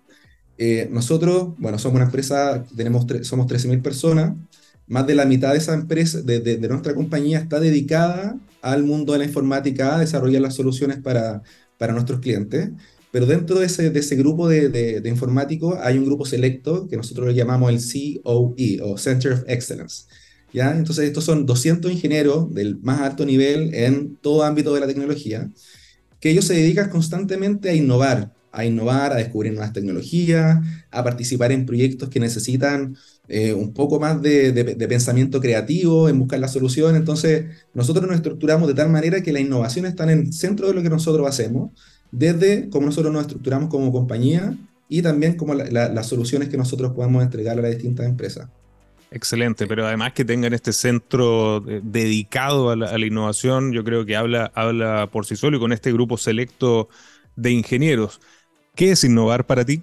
Eh, 0.57 0.87
nosotros, 0.89 1.55
bueno, 1.57 1.77
somos 1.77 1.97
una 1.97 2.05
empresa, 2.05 2.63
tenemos 2.77 3.05
somos 3.23 3.47
13.000 3.47 3.81
personas, 3.81 4.33
más 4.87 5.05
de 5.05 5.15
la 5.15 5.25
mitad 5.25 5.51
de 5.51 5.57
esa 5.57 5.73
empresa, 5.73 6.21
de, 6.21 6.57
nuestra 6.69 6.95
compañía, 6.95 7.39
está 7.39 7.59
dedicada 7.59 8.37
al 8.61 8.83
mundo 8.83 9.11
de 9.11 9.19
la 9.19 9.25
informática, 9.25 9.97
a 9.97 9.99
desarrollar 9.99 10.41
las 10.41 10.55
soluciones 10.55 10.99
para, 10.99 11.43
para 11.77 11.91
nuestros 11.91 12.21
clientes. 12.21 12.69
Pero 13.11 13.25
dentro 13.25 13.59
de 13.59 13.65
ese, 13.65 13.89
de 13.89 13.99
ese 13.99 14.15
grupo 14.15 14.47
de, 14.47 14.69
de, 14.69 15.09
informáticos 15.09 15.77
hay 15.81 15.97
un 15.97 16.05
grupo 16.05 16.25
selecto 16.25 16.87
que 16.87 16.95
nosotros 16.95 17.27
le 17.27 17.33
llamamos 17.33 17.71
el 17.71 18.23
COE 18.23 18.79
o 18.81 18.97
Center 18.97 19.33
of 19.33 19.43
Excellence. 19.47 20.05
Entonces, 20.59 21.05
estos 21.05 21.23
son 21.23 21.45
200 21.45 21.91
ingenieros 21.91 22.53
del 22.53 22.79
más 22.81 23.01
alto 23.01 23.25
nivel 23.25 23.73
en 23.73 24.15
todo 24.17 24.43
ámbito 24.43 24.73
de 24.73 24.79
la 24.79 24.87
tecnología, 24.87 25.49
que 26.19 26.31
ellos 26.31 26.45
se 26.45 26.55
dedican 26.55 26.89
constantemente 26.89 27.69
a 27.69 27.73
innovar, 27.73 28.33
a 28.51 28.65
innovar, 28.65 29.13
a 29.13 29.17
descubrir 29.17 29.53
nuevas 29.53 29.73
tecnologías, 29.73 30.59
a 30.91 31.03
participar 31.03 31.51
en 31.51 31.65
proyectos 31.65 32.09
que 32.09 32.19
necesitan 32.19 32.95
eh, 33.27 33.53
un 33.53 33.73
poco 33.73 33.99
más 33.99 34.21
de, 34.21 34.51
de, 34.51 34.87
pensamiento 34.87 35.39
creativo, 35.39 36.09
en 36.09 36.17
buscar 36.19 36.39
la 36.39 36.47
solución. 36.47 36.95
Entonces, 36.95 37.45
nosotros 37.73 38.07
nos 38.07 38.15
estructuramos 38.15 38.67
de 38.67 38.73
tal 38.73 38.89
manera 38.89 39.21
que 39.21 39.31
la 39.31 39.39
innovación 39.39 39.85
está 39.85 40.03
en 40.03 40.09
el 40.09 40.33
centro 40.33 40.67
de 40.67 40.73
lo 40.73 40.81
que 40.81 40.89
nosotros 40.89 41.27
hacemos 41.27 41.71
desde 42.11 42.69
cómo 42.69 42.87
nosotros 42.87 43.13
nos 43.13 43.23
estructuramos 43.23 43.69
como 43.69 43.91
compañía 43.91 44.57
y 44.89 45.01
también 45.01 45.35
como 45.35 45.53
las 45.53 46.07
soluciones 46.07 46.49
que 46.49 46.57
nosotros 46.57 46.93
podemos 46.93 47.23
entregar 47.23 47.59
a 47.59 47.61
las 47.61 47.71
distintas 47.71 48.05
empresas. 48.05 48.49
Excelente, 49.09 49.67
pero 49.67 49.85
además 49.85 50.13
que 50.13 50.25
tengan 50.25 50.53
este 50.53 50.73
centro 50.73 51.57
eh, 51.67 51.79
dedicado 51.81 52.71
a 52.71 52.75
la, 52.75 53.05
innovación, 53.05 53.71
yo 53.71 53.83
creo 53.83 54.05
que 54.05 54.17
habla, 54.17 54.51
habla 54.53 55.07
por 55.11 55.25
sí 55.25 55.35
solo 55.37 55.57
y 55.57 55.59
con 55.59 55.71
este 55.71 55.93
grupo 55.93 56.17
selecto 56.17 56.89
de 57.35 57.51
ingenieros. 57.51 58.19
¿Qué 58.75 58.91
es 58.91 59.03
innovar 59.03 59.45
para 59.45 59.63
ti? 59.63 59.81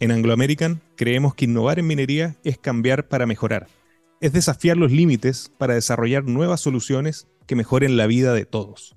En 0.00 0.10
Anglo 0.10 0.32
American 0.32 0.80
creemos 0.96 1.34
que 1.34 1.44
innovar 1.44 1.78
en 1.78 1.86
minería 1.86 2.36
es 2.42 2.58
cambiar 2.58 3.06
para 3.06 3.26
mejorar. 3.26 3.68
Es 4.20 4.32
desafiar 4.32 4.76
los 4.76 4.90
límites 4.90 5.52
para 5.56 5.74
desarrollar 5.74 6.24
nuevas 6.24 6.60
soluciones 6.60 7.28
que 7.46 7.56
mejoren 7.56 7.96
la 7.96 8.06
vida 8.06 8.34
de 8.34 8.44
todos. 8.44 8.96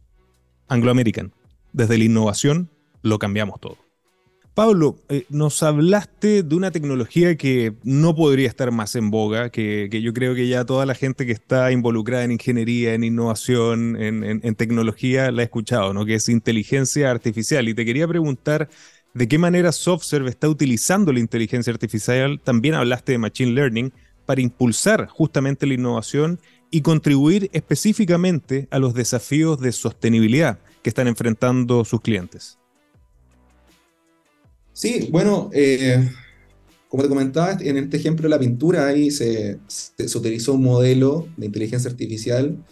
Anglo 0.67 0.89
American, 0.89 1.34
desde 1.72 1.98
la 1.98 2.03
innovación 2.03 2.69
lo 3.03 3.19
cambiamos 3.19 3.62
todo. 3.62 3.87
Pablo, 4.58 4.98
eh, 5.10 5.28
nos 5.30 5.62
hablaste 5.62 6.42
de 6.42 6.56
una 6.56 6.72
tecnología 6.72 7.38
que 7.38 7.76
no 7.84 8.16
podría 8.16 8.48
estar 8.48 8.72
más 8.72 8.96
en 8.96 9.12
boga, 9.12 9.52
que, 9.52 9.88
yo 10.02 10.14
creo 10.14 10.34
que 10.34 10.48
ya 10.48 10.66
toda 10.66 10.88
la 10.88 10.96
gente 10.96 11.28
que 11.28 11.32
está 11.32 11.72
involucrada 11.72 12.24
en 12.24 12.32
ingeniería, 12.32 12.96
en 12.96 13.04
innovación, 13.04 13.96
en, 14.02 14.56
tecnología, 14.56 15.30
la 15.30 15.44
ha 15.44 15.46
escuchado, 15.46 15.94
¿no? 15.94 16.08
que 16.08 16.16
es 16.16 16.28
inteligencia 16.28 17.12
artificial. 17.12 17.70
Y 17.70 17.76
te 17.76 17.86
quería 17.86 18.08
preguntar 18.08 18.68
de 19.14 19.28
qué 19.28 19.38
manera 19.38 19.72
SoftServe 19.72 20.32
está 20.32 20.50
utilizando 20.50 21.14
la 21.14 21.20
inteligencia 21.20 21.72
artificial. 21.72 22.42
También 22.44 22.74
hablaste 22.74 23.12
de 23.12 23.20
Machine 23.20 23.52
Learning 23.52 23.94
para 24.26 24.42
impulsar 24.42 25.06
justamente 25.06 25.68
la 25.68 25.76
innovación 25.76 26.40
y 26.72 26.82
contribuir 26.82 27.52
específicamente 27.54 28.68
a 28.72 28.80
los 28.80 28.96
desafíos 28.96 29.60
de 29.60 29.72
sostenibilidad 29.72 30.58
que 30.82 30.90
están 30.90 31.08
enfrentando 31.08 31.86
sus 31.86 32.02
clientes. 32.02 32.58
Sí, 34.77 35.10
bueno, 35.12 35.50
eh, 35.53 36.07
como 36.88 37.01
te 37.01 37.10
comentaba, 37.10 37.57
en 37.60 37.77
este 37.77 37.98
ejemplo 37.98 38.22
de 38.25 38.29
la 38.29 38.38
pintura, 38.38 38.86
ahí 38.86 39.10
se, 39.10 39.57
se, 39.65 40.17
utilizó 40.19 40.53
un 40.53 40.62
modelo 40.62 41.27
de 41.36 41.48
inteligencia 41.48 41.89
artificial 41.89 42.63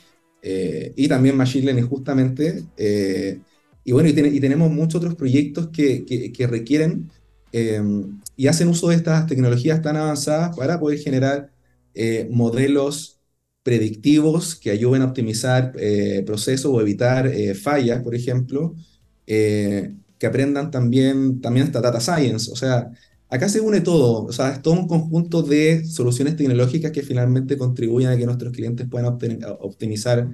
eh, 0.43 0.93
y 0.95 1.07
también 1.07 1.35
Machine 1.35 1.65
Learning 1.65 1.87
justamente. 1.87 2.63
Eh, 2.77 3.39
y 3.83 3.91
bueno, 3.91 4.07
y, 4.07 4.13
tenemos 4.13 4.69
muchos 4.71 4.99
otros 5.01 5.15
proyectos 5.15 5.69
que, 5.69 6.05
que, 6.05 6.47
requieren 6.47 7.09
y 8.35 8.47
hacen 8.47 8.67
uso 8.67 8.89
de 8.89 8.97
estas 8.97 9.25
tecnologías 9.25 9.81
tan 9.81 9.97
avanzadas 9.97 10.55
para 10.55 10.79
poder 10.79 10.99
generar 10.99 11.51
modelos 12.29 13.19
predictivos 13.63 14.55
que 14.55 14.69
ayuden 14.69 15.01
a 15.01 15.05
optimizar 15.05 15.73
procesos 16.23 16.71
o 16.71 16.81
evitar 16.81 17.31
fallas, 17.55 18.03
por 18.03 18.13
ejemplo 18.13 18.75
que 20.17 20.27
aprendan 20.27 20.71
también, 20.71 21.41
también 21.41 21.67
hasta 21.67 21.81
data 21.81 21.99
science. 21.99 22.51
O 22.51 22.55
sea, 22.55 22.91
acá 23.29 23.49
se 23.49 23.61
une 23.61 23.81
todo, 23.81 24.25
o 24.25 24.31
sea, 24.31 24.51
es 24.51 24.61
todo 24.61 24.73
un 24.75 24.87
conjunto 24.87 25.41
de 25.41 25.85
soluciones 25.85 26.35
tecnológicas 26.37 26.91
que 26.91 27.01
finalmente 27.03 27.57
contribuyen 27.57 28.11
a 28.11 28.17
que 28.17 28.25
nuestros 28.25 28.53
clientes 28.53 28.87
puedan 28.89 29.07
optimizar 29.59 30.29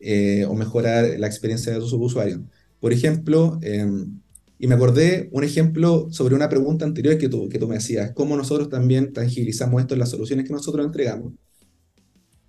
eh, 0.00 0.44
o 0.46 0.54
mejorar 0.54 1.18
la 1.18 1.26
experiencia 1.26 1.72
de 1.72 1.80
sus 1.80 1.94
usuarios. 1.94 2.40
Por 2.80 2.92
ejemplo, 2.92 3.58
em, 3.62 4.20
y 4.58 4.66
me 4.66 4.74
acordé 4.74 5.28
un 5.32 5.44
ejemplo 5.44 6.08
sobre 6.10 6.34
una 6.34 6.48
pregunta 6.48 6.84
anterior 6.84 7.18
que 7.18 7.28
tú, 7.28 7.48
que 7.48 7.58
tú 7.58 7.68
me 7.68 7.76
hacías, 7.76 8.12
cómo 8.12 8.36
nosotros 8.36 8.70
también 8.70 9.12
tangibilizamos 9.12 9.80
esto 9.80 9.94
en 9.94 10.00
las 10.00 10.10
soluciones 10.10 10.46
que 10.46 10.52
nosotros 10.52 10.84
entregamos. 10.86 11.32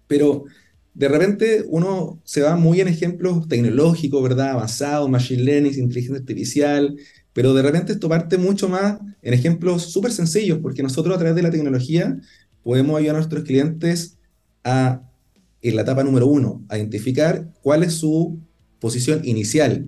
Pero 0.07 0.45
de 0.97 1.07
repente 1.07 1.63
uno 1.67 2.19
se 2.23 2.41
va 2.41 2.55
muy 2.55 2.81
en 2.81 2.87
ejemplos 2.87 3.47
tecnológicos, 3.47 4.23
¿verdad? 4.23 4.49
Avanzados, 4.49 5.07
machine 5.07 5.43
learning, 5.43 5.73
inteligencia 5.77 6.17
artificial, 6.17 6.97
pero 7.33 7.53
de 7.53 7.61
repente 7.61 7.93
esto 7.93 8.09
parte 8.09 8.39
mucho 8.39 8.67
más 8.67 8.97
en 9.21 9.33
ejemplos 9.35 9.83
súper 9.83 10.11
sencillos, 10.11 10.57
porque 10.59 10.81
nosotros 10.81 11.15
a 11.15 11.19
través 11.19 11.35
de 11.35 11.43
la 11.43 11.51
tecnología 11.51 12.17
podemos 12.63 12.97
ayudar 12.97 13.15
a 13.15 13.19
nuestros 13.19 13.43
clientes 13.43 14.17
a, 14.63 15.03
en 15.61 15.75
la 15.75 15.83
etapa 15.83 16.03
número 16.03 16.25
uno, 16.25 16.65
a 16.67 16.79
identificar 16.79 17.47
cuál 17.61 17.83
es 17.83 17.93
su 17.93 18.39
posición 18.79 19.21
inicial. 19.23 19.85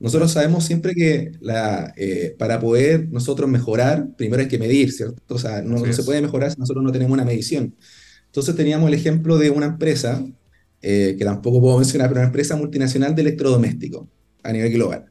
Nosotros 0.00 0.32
sabemos 0.32 0.64
siempre 0.64 0.94
que 0.94 1.32
la, 1.40 1.94
eh, 1.96 2.36
para 2.38 2.60
poder 2.60 3.08
nosotros 3.10 3.48
mejorar, 3.48 4.06
primero 4.18 4.42
hay 4.42 4.48
que 4.48 4.58
medir, 4.58 4.92
¿cierto? 4.92 5.34
O 5.34 5.38
sea, 5.38 5.62
no, 5.62 5.78
no 5.78 5.92
se 5.94 6.02
puede 6.02 6.20
mejorar 6.20 6.50
si 6.50 6.60
nosotros 6.60 6.84
no 6.84 6.92
tenemos 6.92 7.14
una 7.14 7.24
medición. 7.24 7.74
Entonces 8.26 8.54
teníamos 8.54 8.88
el 8.88 8.94
ejemplo 8.94 9.38
de 9.38 9.48
una 9.48 9.66
empresa 9.66 10.22
eh, 10.82 11.14
que 11.16 11.24
tampoco 11.24 11.60
puedo 11.60 11.78
mencionar, 11.78 12.08
pero 12.08 12.20
una 12.20 12.26
empresa 12.26 12.56
multinacional 12.56 13.14
de 13.14 13.22
electrodomésticos 13.22 14.08
a 14.42 14.52
nivel 14.52 14.72
global. 14.72 15.06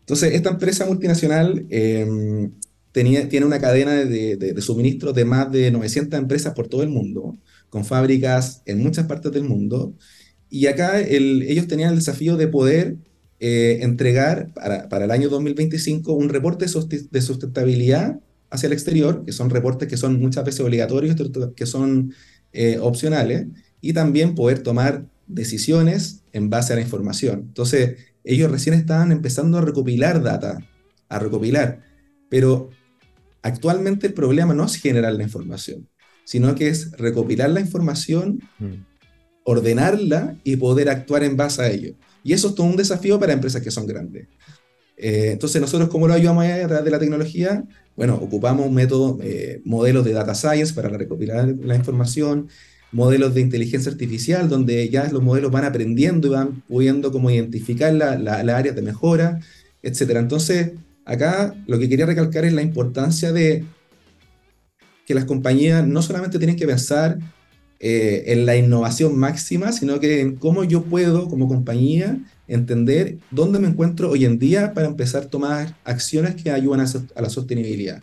Entonces, 0.00 0.34
esta 0.34 0.50
empresa 0.50 0.86
multinacional 0.86 1.66
em, 1.68 2.52
tiene 2.92 3.44
una 3.44 3.60
cadena 3.60 3.92
de, 3.92 4.36
de, 4.36 4.60
suministros 4.62 5.14
de 5.14 5.24
más 5.24 5.52
de 5.52 5.70
900 5.70 6.18
empresas 6.18 6.54
por 6.54 6.68
todo 6.68 6.82
el 6.82 6.88
mundo, 6.88 7.38
con 7.68 7.84
fábricas 7.84 8.62
en 8.66 8.82
muchas 8.82 9.06
partes 9.06 9.30
del 9.30 9.44
mundo. 9.44 9.94
Y 10.48 10.66
acá 10.66 11.00
ellos 11.00 11.68
tenían 11.68 11.90
el 11.90 11.96
desafío 11.98 12.36
de 12.36 12.48
poder 12.48 12.96
eh, 13.38 13.78
entregar 13.82 14.52
para, 14.52 14.88
para, 14.88 15.04
el 15.04 15.10
año 15.12 15.28
2025 15.28 16.12
un 16.12 16.28
reporte 16.28 16.66
de 16.66 17.20
sustentabilidad 17.20 18.18
hacia 18.50 18.66
el 18.66 18.72
exterior, 18.72 19.24
que 19.24 19.32
son 19.32 19.48
reportes 19.48 19.88
que 19.88 19.96
son 19.96 20.18
muchas 20.18 20.44
veces 20.44 20.60
obligatorios, 20.60 21.16
que 21.54 21.66
son 21.66 22.12
eh, 22.52 22.78
opcionales, 22.80 23.46
y 23.80 23.92
también 23.92 24.34
poder 24.34 24.62
tomar 24.62 25.04
decisiones 25.26 26.22
en 26.32 26.50
base 26.50 26.72
a 26.72 26.76
la 26.76 26.82
información. 26.82 27.40
Entonces, 27.48 27.96
ellos 28.24 28.50
recién 28.50 28.74
estaban 28.74 29.12
empezando 29.12 29.58
a 29.58 29.62
recopilar 29.62 30.22
data, 30.22 30.58
a 31.08 31.18
recopilar, 31.18 31.80
pero 32.28 32.70
actualmente 33.42 34.06
el 34.06 34.12
problema 34.12 34.54
no 34.54 34.64
es 34.64 34.76
generar 34.76 35.12
la 35.14 35.22
información, 35.22 35.88
sino 36.24 36.54
que 36.54 36.68
es 36.68 36.92
recopilar 36.92 37.50
la 37.50 37.60
información, 37.60 38.40
mm. 38.58 38.74
ordenarla 39.44 40.36
y 40.44 40.56
poder 40.56 40.88
actuar 40.88 41.24
en 41.24 41.36
base 41.36 41.62
a 41.62 41.70
ello. 41.70 41.94
Y 42.22 42.32
eso 42.34 42.48
es 42.48 42.54
todo 42.54 42.66
un 42.66 42.76
desafío 42.76 43.18
para 43.18 43.32
empresas 43.32 43.62
que 43.62 43.70
son 43.70 43.86
grandes. 43.86 44.28
Eh, 44.96 45.30
entonces, 45.32 45.60
nosotros, 45.60 45.88
¿cómo 45.88 46.06
lo 46.06 46.12
ayudamos 46.12 46.44
a 46.44 46.66
través 46.66 46.84
de 46.84 46.90
la 46.90 46.98
tecnología? 46.98 47.64
Bueno, 47.96 48.16
ocupamos 48.16 48.66
un 48.66 48.74
método, 48.74 49.18
eh, 49.22 49.62
modelos 49.64 50.04
de 50.04 50.12
data 50.12 50.34
science 50.34 50.74
para 50.74 50.90
recopilar 50.90 51.54
la 51.62 51.74
información, 51.74 52.48
modelos 52.92 53.34
de 53.34 53.40
inteligencia 53.40 53.90
artificial, 53.92 54.48
donde 54.48 54.88
ya 54.88 55.08
los 55.10 55.22
modelos 55.22 55.50
van 55.50 55.64
aprendiendo 55.64 56.28
y 56.28 56.30
van 56.30 56.62
pudiendo 56.62 57.12
como 57.12 57.30
identificar 57.30 57.92
las 57.94 58.20
la, 58.20 58.56
áreas 58.56 58.74
de 58.74 58.82
mejora, 58.82 59.40
etc. 59.82 60.16
Entonces, 60.16 60.72
acá 61.04 61.54
lo 61.66 61.78
que 61.78 61.88
quería 61.88 62.06
recalcar 62.06 62.44
es 62.44 62.52
la 62.52 62.62
importancia 62.62 63.32
de 63.32 63.64
que 65.06 65.14
las 65.14 65.24
compañías 65.24 65.86
no 65.86 66.02
solamente 66.02 66.38
tienen 66.38 66.56
que 66.56 66.66
pensar 66.66 67.18
eh, 67.78 68.24
en 68.26 68.46
la 68.46 68.56
innovación 68.56 69.16
máxima, 69.16 69.72
sino 69.72 69.98
que 70.00 70.20
en 70.20 70.36
cómo 70.36 70.64
yo 70.64 70.82
puedo, 70.82 71.28
como 71.28 71.48
compañía, 71.48 72.18
entender 72.46 73.18
dónde 73.30 73.58
me 73.58 73.68
encuentro 73.68 74.10
hoy 74.10 74.24
en 74.24 74.38
día 74.38 74.74
para 74.74 74.88
empezar 74.88 75.24
a 75.24 75.28
tomar 75.28 75.76
acciones 75.84 76.34
que 76.34 76.50
ayuden 76.50 76.80
a, 76.80 77.20
la 77.20 77.30
sostenibilidad. 77.30 78.02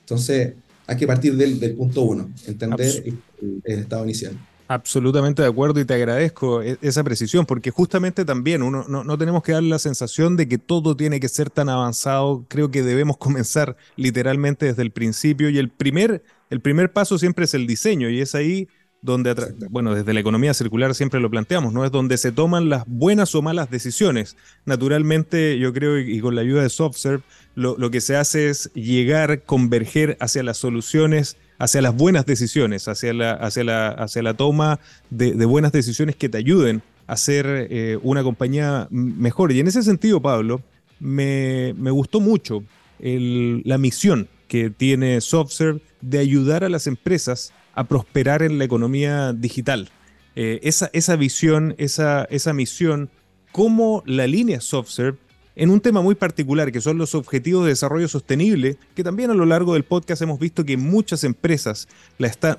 Entonces, 0.00 0.54
hay 0.86 0.96
que 0.96 1.06
partir 1.06 1.36
del, 1.36 1.60
del 1.60 1.74
punto 1.74 2.02
uno, 2.02 2.30
entender 2.46 3.12
el, 3.42 3.78
estado 3.80 4.04
inicial. 4.04 4.38
Absolutamente 4.70 5.40
de 5.40 5.48
acuerdo 5.48 5.80
y 5.80 5.84
te 5.84 5.94
agradezco 5.94 6.62
e, 6.62 6.76
esa 6.82 7.02
precisión, 7.02 7.46
porque 7.46 7.70
justamente 7.70 8.24
también 8.24 8.62
uno, 8.62 8.84
no, 8.86 9.02
no, 9.02 9.18
tenemos 9.18 9.42
que 9.42 9.52
dar 9.52 9.62
la 9.62 9.78
sensación 9.78 10.36
de 10.36 10.46
que 10.46 10.58
todo 10.58 10.94
tiene 10.96 11.20
que 11.20 11.28
ser 11.28 11.48
tan 11.48 11.68
avanzado. 11.68 12.44
Creo 12.48 12.70
que 12.70 12.82
debemos 12.82 13.16
comenzar 13.18 13.76
literalmente 13.96 14.66
desde 14.66 14.82
el 14.82 14.90
principio 14.90 15.48
y 15.48 15.58
el 15.58 15.70
primer, 15.70 16.22
el 16.50 16.60
primer 16.60 16.92
paso 16.92 17.18
siempre 17.18 17.46
es 17.46 17.54
el 17.54 17.66
diseño 17.66 18.10
y 18.10 18.20
es 18.20 18.34
ahí 18.34 18.68
donde, 19.00 19.34
bueno, 19.70 19.94
desde 19.94 20.12
la 20.12 20.20
economía 20.20 20.54
circular 20.54 20.94
siempre 20.94 21.20
lo 21.20 21.30
planteamos, 21.30 21.72
¿no? 21.72 21.84
Es 21.84 21.92
donde 21.92 22.18
se 22.18 22.32
toman 22.32 22.68
las 22.68 22.84
buenas 22.86 23.34
o 23.34 23.42
malas 23.42 23.70
decisiones. 23.70 24.36
Naturalmente, 24.64 25.58
yo 25.58 25.72
creo, 25.72 25.98
y 25.98 26.20
con 26.20 26.34
la 26.34 26.40
ayuda 26.40 26.62
de 26.62 26.68
SoftServe, 26.68 27.22
lo, 27.54 27.76
lo 27.78 27.90
que 27.90 28.00
se 28.00 28.16
hace 28.16 28.50
es 28.50 28.72
llegar, 28.74 29.42
converger 29.44 30.16
hacia 30.20 30.42
las 30.42 30.58
soluciones 30.58 31.36
hacia 31.58 31.82
las 31.82 31.94
buenas 31.94 32.24
decisiones, 32.24 32.88
hacia 32.88 33.12
la, 33.12 33.32
hacia 33.32 33.64
la, 33.64 33.88
hacia 33.88 34.22
la 34.22 34.34
toma 34.34 34.80
de, 35.10 35.32
buenas 35.44 35.72
decisiones 35.72 36.16
que 36.16 36.28
te 36.28 36.38
ayuden 36.38 36.82
a 37.06 37.16
ser 37.16 37.46
eh, 37.70 37.98
una 38.02 38.22
compañía 38.22 38.86
mejor. 38.90 39.52
Y 39.52 39.60
en 39.60 39.66
ese 39.66 39.82
sentido, 39.82 40.20
Pablo, 40.22 40.62
me, 41.00 41.72
gustó 41.72 42.20
mucho 42.20 42.62
la 43.00 43.78
misión 43.78 44.28
que 44.46 44.70
tiene 44.70 45.20
SoftServe 45.20 45.80
de 46.00 46.18
ayudar 46.18 46.64
a 46.64 46.68
las 46.68 46.86
empresas 46.86 47.52
a 47.74 47.84
prosperar 47.84 48.42
en 48.42 48.58
la 48.58 48.64
economía 48.64 49.32
digital. 49.32 49.88
Eh, 50.34 50.60
esa, 50.62 50.90
esa 50.92 51.16
visión, 51.16 51.74
esa, 51.78 52.24
esa 52.24 52.52
misión, 52.52 53.10
como 53.52 54.02
la 54.06 54.26
línea 54.26 54.60
SoftServe 54.60 55.18
en 55.58 55.70
un 55.70 55.80
tema 55.80 56.00
muy 56.00 56.14
particular, 56.14 56.70
que 56.70 56.80
son 56.80 56.98
los 56.98 57.16
objetivos 57.16 57.64
de 57.64 57.70
desarrollo 57.70 58.06
sostenible, 58.06 58.76
que 58.94 59.02
también 59.02 59.32
a 59.32 59.34
lo 59.34 59.44
largo 59.44 59.74
del 59.74 59.82
podcast 59.82 60.22
hemos 60.22 60.38
visto 60.38 60.64
que 60.64 60.76
muchas 60.76 61.24
empresas 61.24 61.88
la 62.16 62.28
están, 62.28 62.54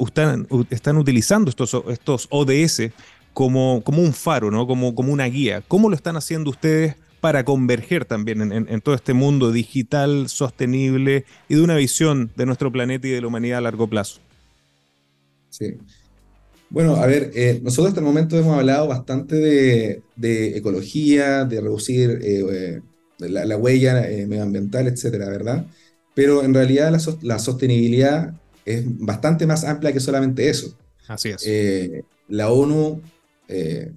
utilizando 0.49 1.49
estos, 1.49 2.27
ODS 2.29 2.91
como, 3.33 3.81
un 3.85 4.13
faro, 4.13 4.51
¿no? 4.51 4.67
como, 4.67 4.89
una 4.89 5.25
guía. 5.27 5.63
¿Cómo 5.65 5.89
lo 5.89 5.95
están 5.95 6.17
haciendo 6.17 6.49
ustedes 6.49 6.95
para 7.21 7.45
converger 7.45 8.03
también 8.03 8.51
en, 8.51 8.81
todo 8.81 8.95
este 8.95 9.13
mundo 9.13 9.53
digital, 9.53 10.27
sostenible 10.27 11.23
y 11.47 11.55
de 11.55 11.61
una 11.61 11.77
visión 11.77 12.31
de 12.35 12.45
nuestro 12.45 12.69
planeta 12.69 13.07
y 13.07 13.11
de 13.11 13.21
la 13.21 13.27
humanidad 13.27 13.59
a 13.59 13.61
largo 13.61 13.87
plazo? 13.87 14.19
Sí. 15.51 15.77
Bueno, 16.69 16.97
a 16.97 17.07
ver, 17.07 17.31
eh, 17.33 17.61
nosotros 17.63 17.87
hasta 17.87 18.01
el 18.01 18.05
momento 18.05 18.37
hemos 18.37 18.57
hablado 18.57 18.87
bastante 18.89 19.37
de, 19.37 20.57
ecología, 20.57 21.45
de 21.45 21.61
reducir 21.61 22.19
eh, 22.21 22.81
la, 23.19 23.57
huella 23.57 24.09
eh, 24.09 24.25
medioambiental, 24.25 24.87
etcétera, 24.87 25.29
¿verdad? 25.29 25.65
Pero 26.13 26.43
en 26.43 26.53
realidad 26.53 26.91
la, 27.21 27.39
sostenibilidad 27.39 28.33
es 28.65 28.83
bastante 28.85 29.45
más 29.45 29.63
amplia 29.63 29.91
que 29.93 29.99
solamente 29.99 30.49
eso. 30.49 30.77
Así 31.07 31.29
es. 31.29 31.43
Eh, 31.45 32.03
la 32.27 32.51
ONU, 32.51 33.01
eh, 33.47 33.91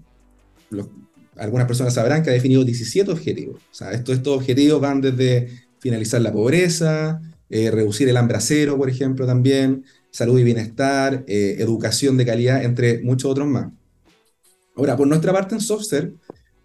algunas 1.37 1.67
personas 1.67 1.95
sabrán 1.95 2.23
que 2.23 2.31
ha 2.31 2.33
definido 2.33 2.65
17 2.65 3.11
objetivos. 3.11 3.61
O 3.71 3.75
sea, 3.75 3.93
estos, 3.93 4.17
estos 4.17 4.37
objetivos 4.37 4.81
van 4.81 5.01
desde 5.01 5.49
finalizar 5.79 6.21
la 6.21 6.33
pobreza, 6.33 7.21
reducir 7.51 8.09
el 8.09 8.17
hambre 8.17 8.39
a 8.39 8.41
cero, 8.41 8.79
por 8.79 8.89
ejemplo, 8.89 9.27
también, 9.27 9.85
salud 10.11 10.39
y 10.39 10.45
bienestar, 10.45 11.25
educación 11.27 12.17
de 12.17 12.25
calidad, 12.25 12.65
entre 12.65 13.03
muchos 13.03 13.31
otros 13.31 13.47
más. 13.47 13.71
Ahora, 14.75 14.97
por 14.97 15.07
nuestra 15.07 15.33
parte 15.33 15.55
en 15.55 15.61
Software, 15.61 16.15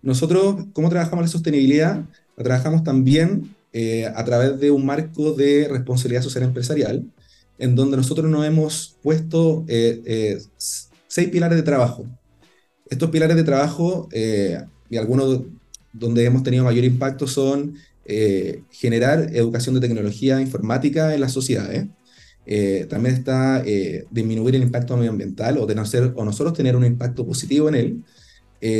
nosotros, 0.01 0.67
¿cómo 0.71 0.89
trabajamos 0.89 1.25
la 1.25 1.29
sostenibilidad? 1.29 2.05
Trabajamos 2.43 2.83
también 2.83 3.55
eh, 3.73 4.05
a 4.05 4.23
través 4.23 4.59
de 4.59 4.71
un 4.71 4.85
marco 4.85 5.33
de 5.33 5.67
responsabilidad 5.69 6.21
social 6.21 6.43
empresarial, 6.43 7.05
en 7.59 7.75
donde 7.75 7.97
nosotros 7.97 8.29
nos 8.29 8.45
hemos 8.45 8.97
puesto 9.01 9.65
eh, 9.67 10.01
eh, 10.05 10.41
seis 11.07 11.29
pilares 11.29 11.57
de 11.57 11.63
trabajo. 11.63 12.05
Estos 12.89 13.09
pilares 13.09 13.35
de 13.35 13.43
trabajo, 13.43 14.07
y 14.89 14.95
algunos 14.95 15.41
donde 15.91 16.23
hemos 16.23 16.41
tenido 16.41 16.63
mayor 16.63 16.85
impacto, 16.85 17.27
son 17.27 17.75
generar 18.71 19.35
educación 19.35 19.75
de 19.75 19.81
tecnología 19.81 20.39
informática 20.39 21.13
en 21.13 21.19
las 21.19 21.33
sociedades. 21.33 21.87
también 22.87 23.15
está 23.15 23.61
disminuir 24.09 24.55
el 24.55 24.63
impacto 24.63 24.95
medioambiental 24.95 25.57
o, 25.57 25.65
de 25.65 25.73
o 26.15 26.23
nosotros 26.23 26.53
tener 26.53 26.77
un 26.77 26.85
impacto 26.85 27.25
positivo 27.25 27.67
en 27.67 27.75
él, 27.75 28.03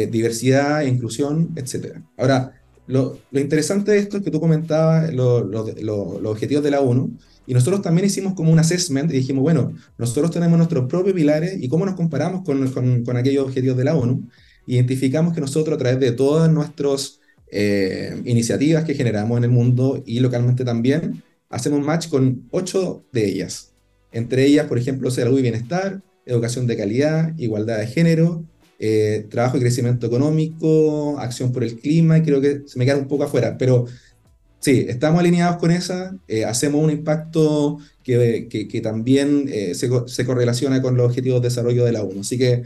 diversidad, 0.10 0.84
inclusión, 0.84 1.52
etc. 1.58 1.98
Ahora, 2.16 2.57
lo, 2.88 3.18
interesante 3.34 3.92
de 3.92 4.00
esto 4.00 4.18
es 4.18 4.24
que 4.24 4.32
tú 4.32 4.40
comentabas 4.40 5.14
los 5.14 5.44
objetivos 6.26 6.64
de 6.64 6.72
la 6.72 6.82
ONU 6.82 7.12
y 7.46 7.54
nosotros 7.54 7.82
también 7.82 8.06
hicimos 8.06 8.34
como 8.34 8.52
un 8.52 8.60
assessment 8.60 9.12
y 9.12 9.18
dijimos, 9.18 9.42
bueno, 9.44 9.74
nosotros 9.98 10.32
tenemos 10.32 10.58
nuestros 10.58 10.88
propios 10.88 11.16
pilares 11.16 11.58
y 11.62 11.70
cómo 11.70 11.86
nos 11.86 11.96
comparamos 11.96 12.44
con, 12.44 12.70
con, 12.72 13.18
aquellos 13.18 13.46
objetivos 13.46 13.78
de 13.78 13.86
la 13.86 13.96
ONU. 13.96 14.28
Identificamos 14.66 15.34
que 15.34 15.42
nosotros 15.42 15.76
a 15.76 15.78
través 15.78 16.00
de 16.00 16.12
todas 16.12 16.52
nuestras 16.52 17.20
eh, 17.50 18.22
iniciativas 18.26 18.84
que 18.84 18.96
generamos 18.96 19.38
en 19.38 19.46
el 19.46 19.50
mundo 19.50 20.04
y 20.06 20.20
localmente 20.20 20.66
también, 20.66 21.24
hacemos 21.50 21.86
match 21.86 22.10
con 22.10 22.48
ocho 22.52 23.06
de 23.14 23.26
ellas. 23.28 23.74
Entre 24.12 24.46
ellas, 24.46 24.68
por 24.68 24.78
ejemplo, 24.78 25.10
salud 25.12 25.40
y 25.40 25.44
bienestar, 25.44 26.02
educación 26.26 26.68
de 26.68 26.76
calidad, 26.76 27.34
igualdad 27.38 27.80
de 27.80 27.88
género, 27.88 28.44
eh, 28.80 29.26
trabajo 29.30 29.58
y 29.58 29.60
crecimiento 29.60 30.06
económico, 30.06 31.18
acción 31.20 31.52
por 31.52 31.64
el 31.64 31.80
clima, 31.80 32.18
y 32.18 32.22
creo 32.22 32.40
que 32.42 32.62
se 32.66 32.78
me 32.78 32.86
queda 32.86 32.98
un 32.98 33.08
poco 33.08 33.24
afuera, 33.24 33.58
pero 33.58 33.86
sí, 34.60 34.86
estamos 34.88 35.20
alineados 35.20 35.58
con 35.58 35.72
esa, 35.72 36.16
eh, 36.28 36.46
hacemos 36.46 36.84
un 36.84 36.92
impacto 36.92 37.80
que, 38.04 38.48
que, 38.50 38.82
también 38.82 39.46
eh, 39.48 39.74
se, 39.76 39.90
se, 40.06 40.26
correlaciona 40.26 40.82
con 40.82 40.96
los 40.96 41.08
objetivos 41.08 41.42
de 41.42 41.50
desarrollo 41.50 41.86
de 41.86 41.92
la 41.92 42.04
ONU. 42.04 42.22
Así 42.22 42.38
que 42.38 42.64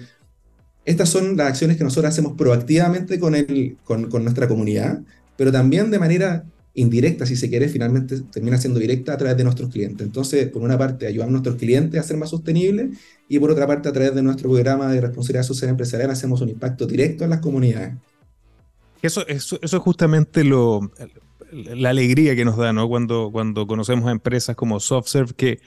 estas 0.86 1.10
son 1.10 1.38
las 1.38 1.48
acciones 1.48 1.78
que 1.78 1.84
nosotros 1.84 2.12
hacemos 2.12 2.34
proactivamente 2.38 3.20
con, 3.20 3.36
el, 3.36 3.78
con, 3.84 4.10
con 4.10 4.24
nuestra 4.24 4.48
comunidad, 4.48 5.02
pero 5.38 5.52
también 5.52 5.92
de 5.92 6.00
manera 6.00 6.46
indirecta, 6.74 7.26
si 7.26 7.36
se 7.36 7.50
quiere, 7.50 7.68
finalmente 7.68 8.22
termina 8.32 8.58
siendo 8.58 8.80
directa 8.80 9.14
a 9.14 9.18
través 9.18 9.38
de 9.38 9.44
nuestros 9.44 9.70
clientes. 9.70 10.06
Entonces, 10.06 10.48
por 10.50 10.62
una 10.62 10.78
parte, 10.78 11.08
ayudamos 11.08 11.30
a 11.30 11.32
nuestros 11.34 11.56
clientes 11.56 12.00
a 12.00 12.04
ser 12.04 12.18
más 12.18 12.30
sostenibles 12.30 12.98
y 13.28 13.40
por 13.40 13.52
otra 13.52 13.68
parte, 13.68 13.90
a 13.90 13.92
través 13.92 14.16
de 14.16 14.22
nuestro 14.22 14.50
programa 14.50 14.92
de 14.92 15.02
responsabilidad 15.02 15.44
social 15.44 15.70
empresarial, 15.70 16.12
hacemos 16.12 16.42
un 16.42 16.50
impacto 16.50 16.86
directo 16.86 17.24
en 17.24 17.32
las 17.32 17.40
comunidades. 17.40 17.96
Eso, 19.02 19.28
eso, 19.28 19.60
eso 19.62 19.78
es 19.78 19.84
justamente 19.84 20.44
lo, 20.44 20.92
la 21.52 21.90
alegría 21.90 22.36
que 22.36 22.46
nos 22.46 22.58
da 22.58 22.72
¿no? 22.72 22.88
cuando, 22.88 23.30
cuando 23.32 23.68
conocemos 23.68 24.08
a 24.08 24.12
empresas 24.12 24.56
como 24.56 24.80
SoftServe 24.80 25.34
que, 25.34 25.60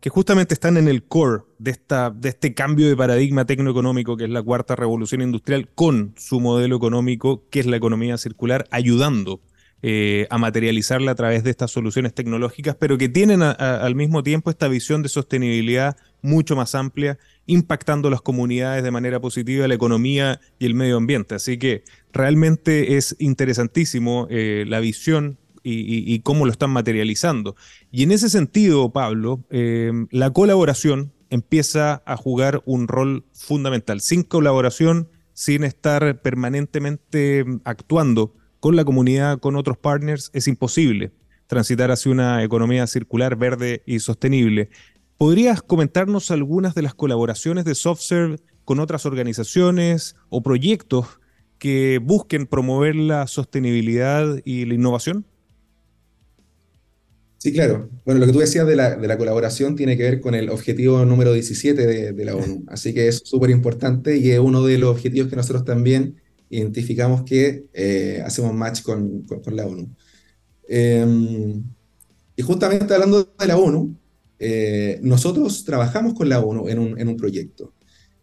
que 0.00 0.10
justamente 0.10 0.54
están 0.54 0.76
en 0.76 0.88
el 0.88 1.04
core 1.04 1.42
de, 1.58 1.72
esta, 1.72 2.10
de 2.10 2.30
este 2.30 2.54
cambio 2.54 2.88
de 2.88 2.96
paradigma 2.96 3.44
tecnoeconómico 3.44 4.16
que 4.16 4.24
es 4.24 4.30
la 4.30 4.42
cuarta 4.42 4.76
revolución 4.76 5.20
industrial 5.20 5.68
con 5.74 6.14
su 6.16 6.40
modelo 6.40 6.76
económico 6.76 7.44
que 7.50 7.60
es 7.60 7.66
la 7.66 7.76
economía 7.76 8.16
circular, 8.16 8.66
ayudando 8.70 9.40
eh, 9.80 10.26
a 10.30 10.38
materializarla 10.38 11.12
a 11.12 11.14
través 11.14 11.44
de 11.44 11.50
estas 11.50 11.70
soluciones 11.70 12.12
tecnológicas, 12.12 12.74
pero 12.74 12.98
que 12.98 13.08
tienen 13.08 13.42
al 13.42 13.94
mismo 13.94 14.24
tiempo 14.24 14.50
esta 14.50 14.66
visión 14.66 15.02
de 15.04 15.08
sostenibilidad 15.08 15.96
mucho 16.20 16.56
más 16.56 16.74
amplia, 16.74 17.16
impactando 17.46 18.10
las 18.10 18.20
comunidades 18.20 18.82
de 18.82 18.90
manera 18.90 19.20
positiva, 19.20 19.68
la 19.68 19.74
economía 19.74 20.40
y 20.58 20.66
el 20.66 20.74
medio 20.74 20.96
ambiente. 20.96 21.36
Así 21.36 21.58
que 21.58 21.84
realmente 22.12 22.96
es 22.96 23.14
interesantísimo 23.20 24.26
eh, 24.30 24.64
la 24.66 24.80
visión 24.80 25.38
y, 25.62 26.18
cómo 26.20 26.46
lo 26.46 26.50
están 26.50 26.70
materializando. 26.70 27.54
Y 27.92 28.02
en 28.02 28.10
ese 28.10 28.30
sentido, 28.30 28.90
Pablo, 28.90 29.44
eh, 29.50 29.92
la 30.10 30.32
colaboración 30.32 31.12
empieza 31.28 32.02
a 32.06 32.16
jugar 32.16 32.62
un 32.64 32.88
rol 32.88 33.26
fundamental. 33.32 34.00
Sin 34.00 34.22
colaboración, 34.22 35.08
sin 35.34 35.64
estar 35.64 36.22
permanentemente 36.22 37.44
actuando 37.64 38.34
con 38.60 38.76
la 38.76 38.84
comunidad, 38.84 39.38
con 39.38 39.56
otros 39.56 39.78
partners, 39.78 40.30
es 40.32 40.48
imposible 40.48 41.12
transitar 41.48 41.90
hacia 41.90 42.12
una 42.12 42.44
economía 42.44 42.86
circular, 42.86 43.34
verde 43.34 43.82
y 43.86 43.98
sostenible. 43.98 44.68
¿Podrías 45.16 45.62
comentarnos 45.62 46.30
algunas 46.30 46.74
de 46.74 46.82
las 46.82 46.94
colaboraciones 46.94 47.64
de 47.64 47.74
SoftServe 47.74 48.38
con 48.64 48.78
otras 48.78 49.06
organizaciones 49.06 50.14
o 50.28 50.42
proyectos 50.42 51.06
que 51.58 51.98
busquen 52.00 52.46
promover 52.46 52.94
la 52.94 53.26
sostenibilidad 53.26 54.40
y 54.44 54.66
la 54.66 54.74
innovación? 54.74 55.24
Sí, 57.38 57.52
claro. 57.52 57.88
Bueno, 58.04 58.20
lo 58.20 58.26
que 58.26 58.32
tú 58.32 58.40
decías 58.40 58.66
de 58.66 58.76
la, 58.76 59.16
colaboración 59.16 59.74
tiene 59.74 59.96
que 59.96 60.02
ver 60.02 60.20
con 60.20 60.34
el 60.34 60.50
objetivo 60.50 61.04
número 61.04 61.32
17 61.32 62.12
de, 62.12 62.24
la 62.24 62.34
ONU. 62.34 62.64
Así 62.68 62.92
que 62.92 63.08
es 63.08 63.22
súper 63.24 63.50
importante 63.50 64.16
y 64.16 64.32
es 64.32 64.38
uno 64.38 64.62
de 64.64 64.76
los 64.78 64.90
objetivos 64.90 65.30
que 65.30 65.36
nosotros 65.36 65.64
también 65.64 66.16
identificamos 66.50 67.22
que 67.22 67.66
eh, 67.72 68.22
hacemos 68.24 68.54
match 68.54 68.82
con, 68.82 69.22
con, 69.22 69.56
la 69.56 69.66
ONU. 69.66 69.88
Em, 70.68 71.62
y 72.36 72.42
justamente 72.42 72.94
hablando 72.94 73.24
de 73.38 73.46
la 73.46 73.56
ONU, 73.56 73.96
eh, 74.38 75.00
nosotros 75.02 75.64
trabajamos 75.64 76.14
con 76.14 76.28
la 76.28 76.40
ONU 76.40 76.68
en 76.68 76.78
un, 76.78 77.00
en 77.00 77.08
un 77.08 77.16
proyecto. 77.16 77.74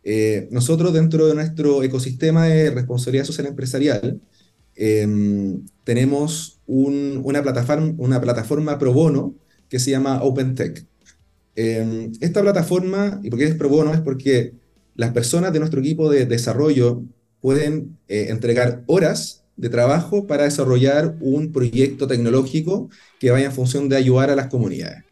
Eh, 0.04 0.48
nosotros 0.52 0.94
dentro 0.94 1.28
de 1.28 1.36
nuestro 1.36 1.84
ecosistema 1.84 2.46
de 2.46 2.70
responsabilidad 2.70 3.26
social 3.26 3.48
empresarial 3.48 4.22
em, 4.76 5.66
tenemos 5.84 6.62
un, 6.68 7.22
una, 7.24 7.42
plataforma, 7.42 7.94
una 7.98 8.22
plataforma 8.22 8.78
pro 8.78 8.94
bono 8.94 9.36
que 9.68 9.80
se 9.80 9.92
llama 9.92 10.22
OpenTech. 10.24 10.86
Em, 11.56 12.12
esta 12.20 12.42
plataforma, 12.42 13.20
y 13.24 13.30
por 13.30 13.40
qué 13.40 13.46
es 13.46 13.56
pro 13.56 13.70
bono, 13.70 13.94
es 13.94 14.02
porque 14.02 14.54
las 14.96 15.12
personas 15.12 15.54
de 15.54 15.60
nuestro 15.60 15.80
equipo 15.80 16.10
de 16.10 16.26
desarrollo 16.26 17.04
pueden 17.46 18.00
eh, 18.08 18.26
entregar 18.30 18.82
horas 18.88 19.44
de 19.56 19.70
trabajo 19.70 20.26
para 20.26 20.46
desarrollar 20.46 21.16
un 21.22 21.52
proyecto 21.52 22.08
tecnológico 22.08 22.90
que 23.20 23.30
vaya 23.30 23.46
en 23.46 23.52
función 23.52 23.88
de 23.88 23.98
ayudar 23.98 24.32
a 24.32 24.36
las 24.36 24.48
comunidades. 24.48 25.04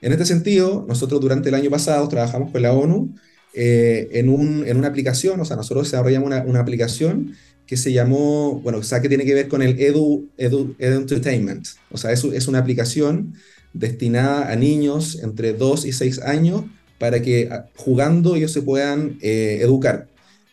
En 0.00 0.12
este 0.12 0.24
sentido, 0.24 0.84
nosotros 0.86 1.20
durante 1.20 1.48
el 1.48 1.56
año 1.56 1.70
pasado 1.70 2.06
trabajamos 2.06 2.52
con 2.52 2.62
la 2.62 2.72
ONU 2.72 3.16
eh, 3.52 4.10
en, 4.12 4.28
un, 4.28 4.64
en, 4.64 4.76
una 4.76 4.86
aplicación, 4.86 5.40
o 5.40 5.44
sea, 5.44 5.56
nosotros 5.56 5.90
desarrollamos 5.90 6.28
una, 6.28 6.44
una, 6.44 6.60
aplicación 6.60 7.34
que 7.66 7.76
se 7.76 7.92
llamó, 7.92 8.60
bueno, 8.60 8.78
o 8.78 8.84
sea, 8.84 9.02
que 9.02 9.08
tiene 9.08 9.24
que 9.24 9.34
ver 9.34 9.48
con 9.48 9.60
el 9.60 9.80
Edu, 9.80 10.28
Edu, 10.36 10.76
Edu 10.78 11.00
Entertainment. 11.00 11.66
O 11.90 11.96
sea, 11.96 12.12
es, 12.12 12.22
es 12.22 12.46
una 12.46 12.60
aplicación 12.60 13.34
destinada 13.72 14.52
a 14.52 14.54
niños 14.54 15.18
entre 15.20 15.52
2 15.52 15.86
y 15.86 15.92
6 15.92 16.20
años 16.20 16.62
para 17.00 17.20
que 17.22 17.50
jugando 17.74 18.36
ellos 18.36 18.52
se 18.52 18.62
puedan 18.62 19.18
eh, 19.20 19.58
educar. 19.62 20.06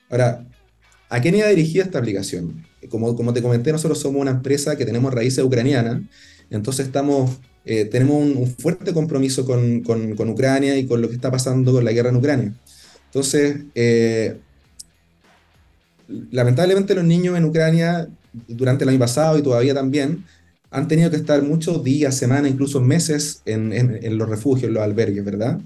Ahora, 0.09 0.43
¿a 1.09 1.21
quién 1.21 1.35
iba 1.35 1.47
dirigida 1.47 1.83
esta 1.83 1.99
aplicación? 1.99 2.65
Como, 2.89 3.15
como 3.15 3.33
te 3.33 3.41
comenté, 3.41 3.71
nosotros 3.71 3.99
somos 3.99 4.21
una 4.21 4.31
empresa 4.31 4.77
que 4.77 4.85
tenemos 4.85 5.13
raíces 5.13 5.43
ucranianas, 5.43 6.01
entonces 6.49 6.85
estamos, 6.85 7.37
eh, 7.65 7.85
tenemos 7.85 8.23
un, 8.23 8.47
fuerte 8.47 8.93
compromiso 8.93 9.45
con, 9.45 9.81
con, 9.81 10.15
con, 10.15 10.29
Ucrania 10.29 10.77
y 10.77 10.85
con 10.85 11.01
lo 11.01 11.09
que 11.09 11.15
está 11.15 11.29
pasando 11.31 11.73
con 11.73 11.83
la 11.83 11.91
guerra 11.91 12.09
en 12.09 12.15
Ucrania. 12.15 12.53
Entonces, 13.05 13.57
eh, 13.75 14.37
lamentablemente 16.31 16.95
los 16.95 17.03
niños 17.03 17.37
en 17.37 17.45
Ucrania 17.45 18.07
durante 18.47 18.83
el 18.83 18.89
año 18.89 18.99
pasado 18.99 19.37
y 19.37 19.41
todavía 19.41 19.73
también 19.73 20.25
han 20.71 20.87
tenido 20.87 21.09
que 21.09 21.15
estar 21.15 21.41
muchos 21.41 21.83
días, 21.83 22.15
semanas, 22.15 22.51
incluso 22.51 22.79
meses 22.81 23.41
en, 23.45 23.73
en, 23.73 24.17
los 24.17 24.29
refugios, 24.29 24.67
en 24.67 24.75
los 24.75 24.83
albergues, 24.83 25.25
¿verdad? 25.25 25.59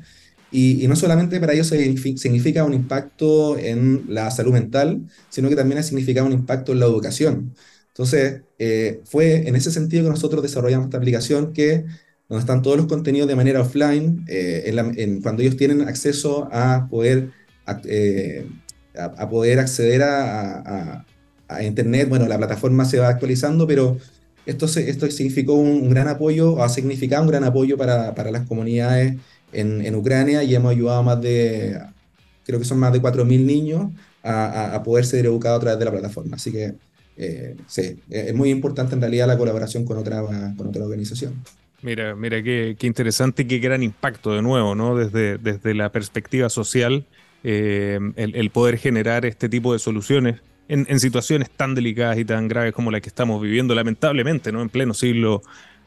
Y, 0.53 0.85
y, 0.85 0.87
no 0.87 0.95
solamente 0.95 1.39
para 1.39 1.53
ellos 1.53 1.67
significa 1.67 2.63
un 2.63 2.73
impacto 2.73 3.57
en 3.57 4.05
la 4.07 4.29
salud 4.31 4.53
mental, 4.53 5.01
sino 5.29 5.49
que 5.49 5.55
también 5.55 5.79
ha 5.79 5.83
significado 5.83 6.27
un 6.27 6.33
impacto 6.33 6.71
en 6.71 6.79
la 6.79 6.85
educación. 6.85 7.53
Entonces, 7.87 8.41
eh, 8.59 9.01
fue 9.05 9.47
en 9.47 9.55
ese 9.55 9.71
sentido 9.71 10.03
que 10.03 10.09
nosotros 10.09 10.41
desarrollamos 10.41 10.85
esta 10.87 10.97
aplicación 10.97 11.53
que 11.53 11.85
donde 12.29 12.41
están 12.41 12.61
todos 12.61 12.77
los 12.77 12.87
contenidos 12.87 13.27
de 13.27 13.35
manera 13.35 13.61
offline, 13.61 14.25
eh, 14.27 14.63
en 14.65 14.99
en, 14.99 15.21
cuando 15.21 15.43
ellos 15.43 15.57
tienen 15.57 15.81
acceso 15.81 16.49
a 16.51 16.87
poder, 16.89 17.29
eh, 17.85 18.47
a, 18.97 19.05
a, 19.05 19.29
poder 19.29 19.59
acceder 19.59 20.01
a, 20.01 20.59
a, 20.59 21.05
a, 21.47 21.63
Internet. 21.63 22.09
Bueno, 22.09 22.27
la 22.27 22.37
plataforma 22.37 22.85
se 22.85 22.99
va 22.99 23.09
actualizando, 23.09 23.67
pero 23.67 23.97
esto, 24.45 24.65
esto 24.65 25.09
significó 25.11 25.53
un, 25.53 25.89
gran 25.89 26.07
apoyo, 26.07 26.63
ha 26.63 26.69
significado 26.69 27.23
un 27.23 27.29
gran 27.29 27.43
apoyo 27.43 27.77
para, 27.77 28.15
para 28.15 28.31
las 28.31 28.47
comunidades 28.47 29.17
en, 29.53 29.85
en, 29.85 29.95
Ucrania 29.95 30.43
y 30.43 30.55
hemos 30.55 30.71
ayudado 30.71 30.99
a 30.99 31.03
más 31.03 31.21
de, 31.21 31.79
creo 32.45 32.59
que 32.59 32.65
son 32.65 32.79
más 32.79 32.93
de 32.93 33.01
4.000 33.01 33.45
niños 33.45 33.91
a, 34.23 34.81
poder 34.83 35.05
ser 35.05 35.25
educados 35.25 35.57
a 35.57 35.61
través 35.61 35.79
de 35.79 35.85
la 35.85 35.91
plataforma. 35.91 36.35
Así 36.35 36.51
que 36.51 36.73
eh, 37.17 37.55
sí, 37.67 37.99
es 38.09 38.33
muy 38.33 38.49
importante 38.49 38.95
en 38.95 39.01
realidad 39.01 39.27
la 39.27 39.37
colaboración 39.37 39.85
con 39.85 39.97
otra, 39.97 40.21
con 40.55 40.67
otra 40.67 40.83
organización. 40.83 41.33
Mira, 41.81 42.15
mira 42.15 42.41
qué, 42.41 42.77
interesante 42.81 43.43
y 43.43 43.45
qué 43.45 43.59
gran 43.59 43.83
impacto 43.83 44.33
de 44.33 44.41
nuevo, 44.41 44.73
¿no? 44.73 44.95
Desde, 44.95 45.37
desde 45.37 45.73
la 45.73 45.91
perspectiva 45.91 46.49
social, 46.49 47.05
eh, 47.43 47.99
el, 48.15 48.49
poder 48.51 48.77
generar 48.77 49.25
este 49.25 49.49
tipo 49.49 49.73
de 49.73 49.79
soluciones 49.79 50.39
en, 50.69 50.99
situaciones 51.01 51.49
tan 51.49 51.75
delicadas 51.75 52.17
y 52.17 52.23
tan 52.23 52.47
graves 52.47 52.71
como 52.73 52.89
la 52.89 53.01
que 53.01 53.09
estamos 53.09 53.41
viviendo, 53.41 53.75
lamentablemente, 53.75 54.53
¿no? 54.53 54.61
En 54.61 54.69
pleno 54.69 54.93
siglo 54.93 55.41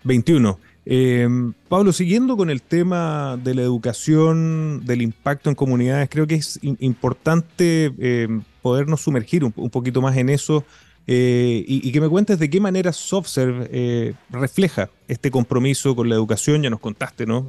XXI. 0.04 0.54
Eh, 0.88 1.28
Pablo, 1.68 1.92
siguiendo 1.92 2.36
con 2.36 2.48
el 2.48 2.62
tema 2.62 3.38
de 3.42 3.54
la 3.54 3.62
educación, 3.62 4.84
del 4.86 5.02
impacto 5.02 5.50
en 5.50 5.56
comunidades, 5.56 6.08
creo 6.08 6.26
que 6.26 6.36
es 6.36 6.60
importante 6.62 7.92
eh, 7.98 8.28
podernos 8.62 9.02
sumergir 9.02 9.44
un, 9.44 9.52
poquito 9.52 10.00
más 10.00 10.16
en 10.16 10.30
eso 10.30 10.64
eh, 11.08 11.64
y, 11.66 11.90
que 11.92 12.00
me 12.00 12.08
cuentes 12.08 12.38
de 12.38 12.48
qué 12.48 12.60
manera 12.60 12.92
SoftServe 12.92 14.14
refleja 14.30 14.90
este 15.08 15.30
compromiso 15.30 15.94
con 15.94 16.08
la 16.08 16.14
educación, 16.14 16.62
ya 16.62 16.70
nos 16.70 16.80
contaste, 16.80 17.26
¿no? 17.26 17.48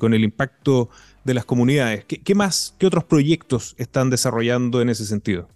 con 0.00 0.14
el 0.14 0.24
impacto 0.24 0.88
de 1.24 1.34
las 1.34 1.44
comunidades. 1.44 2.04
¿Qué, 2.06 2.20
¿Qué, 2.22 2.34
más, 2.34 2.74
qué 2.78 2.86
otros 2.86 3.04
proyectos 3.04 3.74
están 3.78 4.10
desarrollando 4.10 4.80
en 4.80 4.88
ese 4.88 5.04
sentido? 5.04 5.48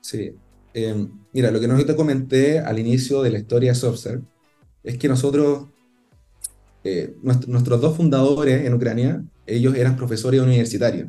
Sí. 0.00 0.32
Eh, 0.74 1.08
mira, 1.32 1.50
lo 1.50 1.60
que 1.60 1.68
no 1.68 1.96
comenté 1.96 2.60
al 2.60 2.78
inicio 2.78 3.22
de 3.22 3.30
la 3.30 3.38
historia 3.38 3.72
de 3.72 3.74
SoftServe 3.74 4.22
es 4.84 4.98
que 4.98 5.08
nosotros, 5.08 5.68
eh, 6.88 7.14
nuestros 7.22 7.80
dos 7.80 7.96
fundadores 7.96 8.64
en 8.64 8.74
Ucrania, 8.74 9.22
ellos 9.46 9.74
eran 9.74 9.96
profesores 9.96 10.40
universitarios. 10.40 11.08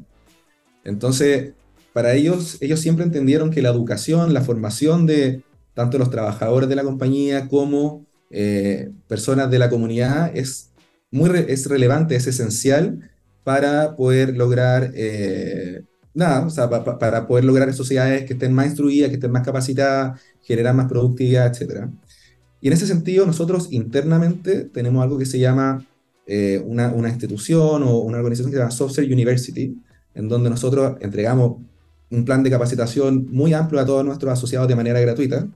Entonces, 0.83 1.53
para 1.93 2.13
ellos, 2.13 2.57
ellos 2.61 2.79
siempre 2.79 3.05
entendieron 3.05 3.51
que 3.51 3.61
la 3.61 3.69
educación, 3.69 4.33
la 4.33 4.41
formación 4.41 5.05
de 5.05 5.43
tanto 5.73 5.97
los 5.97 6.09
trabajadores 6.09 6.67
de 6.69 6.75
la 6.75 6.83
compañía 6.83 7.47
como 7.47 8.05
eh, 8.29 8.91
personas 9.07 9.49
de 9.49 9.59
la 9.59 9.69
comunidad 9.69 10.35
es 10.35 10.71
muy 11.11 11.29
es 11.47 11.67
relevante, 11.67 12.15
es 12.15 12.27
esencial 12.27 13.09
para 13.43 13.95
poder 13.95 14.35
lograr 14.37 14.91
nada, 16.13 16.45
o 16.45 16.49
sea, 16.49 16.69
para 16.69 17.27
poder 17.27 17.45
lograr 17.45 17.73
sociedades 17.73 18.25
que 18.25 18.33
estén 18.33 18.53
más 18.53 18.67
instruidas, 18.67 19.09
que 19.09 19.15
estén 19.15 19.31
más 19.31 19.45
capacitadas, 19.45 20.19
generar 20.41 20.75
más 20.75 20.87
productividad, 20.87 21.47
etc. 21.47 21.87
Y 22.61 22.67
en 22.67 22.73
ese 22.73 22.87
sentido, 22.87 23.25
nosotros 23.25 23.69
internamente 23.71 24.65
tenemos 24.65 25.03
algo 25.03 25.17
que 25.17 25.25
se 25.25 25.39
llama 25.39 25.85
eh, 26.27 26.61
una, 26.65 26.91
una, 26.93 27.09
institución 27.09 27.83
o 27.83 27.99
una 27.99 28.17
organización 28.17 28.51
que 28.51 28.57
se 28.57 28.61
llama 28.61 28.71
Software 28.71 29.11
University, 29.11 29.75
en 30.13 30.27
donde 30.27 30.49
nosotros 30.49 30.97
entregamos 31.01 31.57
un 32.11 32.25
plan 32.25 32.43
de 32.43 32.49
capacitación 32.49 33.27
muy 33.31 33.53
amplio 33.53 33.79
a 33.79 33.85
todos 33.85 34.03
nuestros 34.03 34.33
asociados 34.33 34.67
de 34.67 34.75
manera 34.75 34.99
gratuita, 34.99 35.47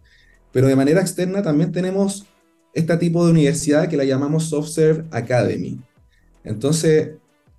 pero 0.51 0.67
de 0.67 0.75
manera 0.75 1.01
externa 1.01 1.41
también 1.41 1.71
tenemos 1.71 2.25
este 2.73 2.95
tipo 2.97 3.25
de 3.25 3.31
universidad 3.31 3.87
que 3.87 3.97
la 3.97 4.03
llamamos 4.03 4.45
Software 4.45 5.05
Academy. 5.11 5.79
Entonces, 6.43 7.11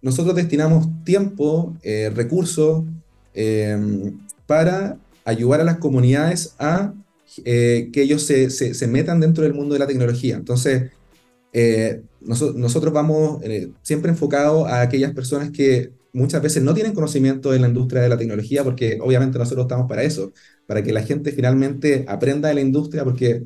nosotros 0.02 0.34
destinamos 0.34 0.88
tiempo, 1.04 1.74
eh, 1.82 2.10
recursos 2.14 2.84
eh, 3.32 4.12
para 4.46 4.98
ayudar 5.24 5.60
a 5.60 5.64
las 5.64 5.78
comunidades 5.78 6.54
a 6.58 6.92
eh, 7.44 7.90
que 7.92 8.02
ellos 8.02 8.22
se, 8.22 8.50
se, 8.50 8.86
metan 8.86 9.20
dentro 9.20 9.44
del 9.44 9.54
mundo 9.54 9.74
de 9.74 9.78
la 9.80 9.86
tecnología. 9.86 10.36
Entonces, 10.36 10.90
nosotros 12.20 12.92
vamos 12.92 13.42
siempre 13.82 14.10
enfocados 14.10 14.68
a 14.68 14.80
aquellas 14.80 15.12
personas 15.12 15.50
que 15.50 15.92
muchas 16.14 16.40
veces 16.40 16.62
no 16.62 16.72
tienen 16.74 16.94
conocimiento 16.94 17.52
en 17.54 17.62
la 17.62 17.68
industria 17.68 18.00
de 18.00 18.08
la 18.08 18.16
tecnología, 18.16 18.64
porque 18.64 18.98
obviamente 19.02 19.38
nosotros 19.38 19.64
estamos 19.64 19.88
para 19.88 20.04
eso, 20.04 20.32
para 20.66 20.82
que 20.82 20.92
la 20.92 21.02
gente 21.02 21.32
finalmente 21.32 22.04
aprenda 22.08 22.48
de 22.48 22.54
la 22.54 22.60
industria, 22.60 23.04
porque 23.04 23.42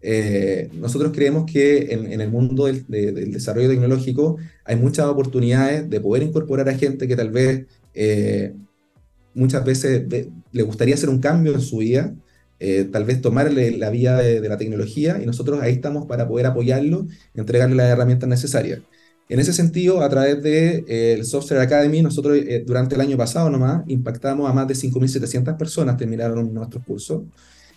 eh, 0.00 0.68
nosotros 0.72 1.12
creemos 1.12 1.50
que 1.50 1.92
en, 1.92 2.20
el 2.20 2.30
mundo 2.30 2.66
del, 2.66 2.84
desarrollo 3.32 3.68
tecnológico 3.68 4.36
hay 4.64 4.76
muchas 4.76 5.06
oportunidades 5.06 5.90
de 5.90 6.00
poder 6.00 6.22
incorporar 6.22 6.68
a 6.68 6.74
gente 6.74 7.06
que 7.06 7.16
tal 7.16 7.30
vez 7.30 7.66
eh, 7.92 8.52
muchas 9.34 9.64
veces 9.64 10.04
le 10.52 10.62
gustaría 10.62 10.94
hacer 10.94 11.08
un 11.08 11.20
cambio 11.20 11.52
en 11.52 11.60
su 11.60 11.78
vida, 11.78 12.14
eh, 12.62 12.84
tal 12.84 13.04
vez 13.04 13.20
tomarle 13.20 13.76
la 13.76 13.90
vía 13.90 14.16
de, 14.16 14.48
la 14.48 14.56
tecnología 14.56 15.20
y 15.22 15.26
nosotros 15.26 15.60
ahí 15.60 15.72
estamos 15.72 16.06
para 16.06 16.28
poder 16.28 16.46
apoyarlo, 16.46 17.06
entregarle 17.34 17.76
las 17.76 17.90
herramientas 17.90 18.28
necesarias. 18.28 18.80
En 19.28 19.40
ese 19.40 19.52
sentido, 19.52 20.02
a 20.02 20.08
través 20.08 20.42
de 20.42 20.84
el 21.14 21.24
Software 21.24 21.60
Academy, 21.60 22.02
nosotros 22.02 22.38
durante 22.66 22.94
el 22.94 23.00
año 23.00 23.16
pasado 23.16 23.50
nomás 23.50 23.82
impactamos 23.88 24.48
a 24.48 24.52
más 24.52 24.68
de 24.68 24.74
5.700 24.74 25.56
personas 25.56 25.96
terminaron 25.96 26.52
nuestros 26.52 26.84
cursos 26.84 27.22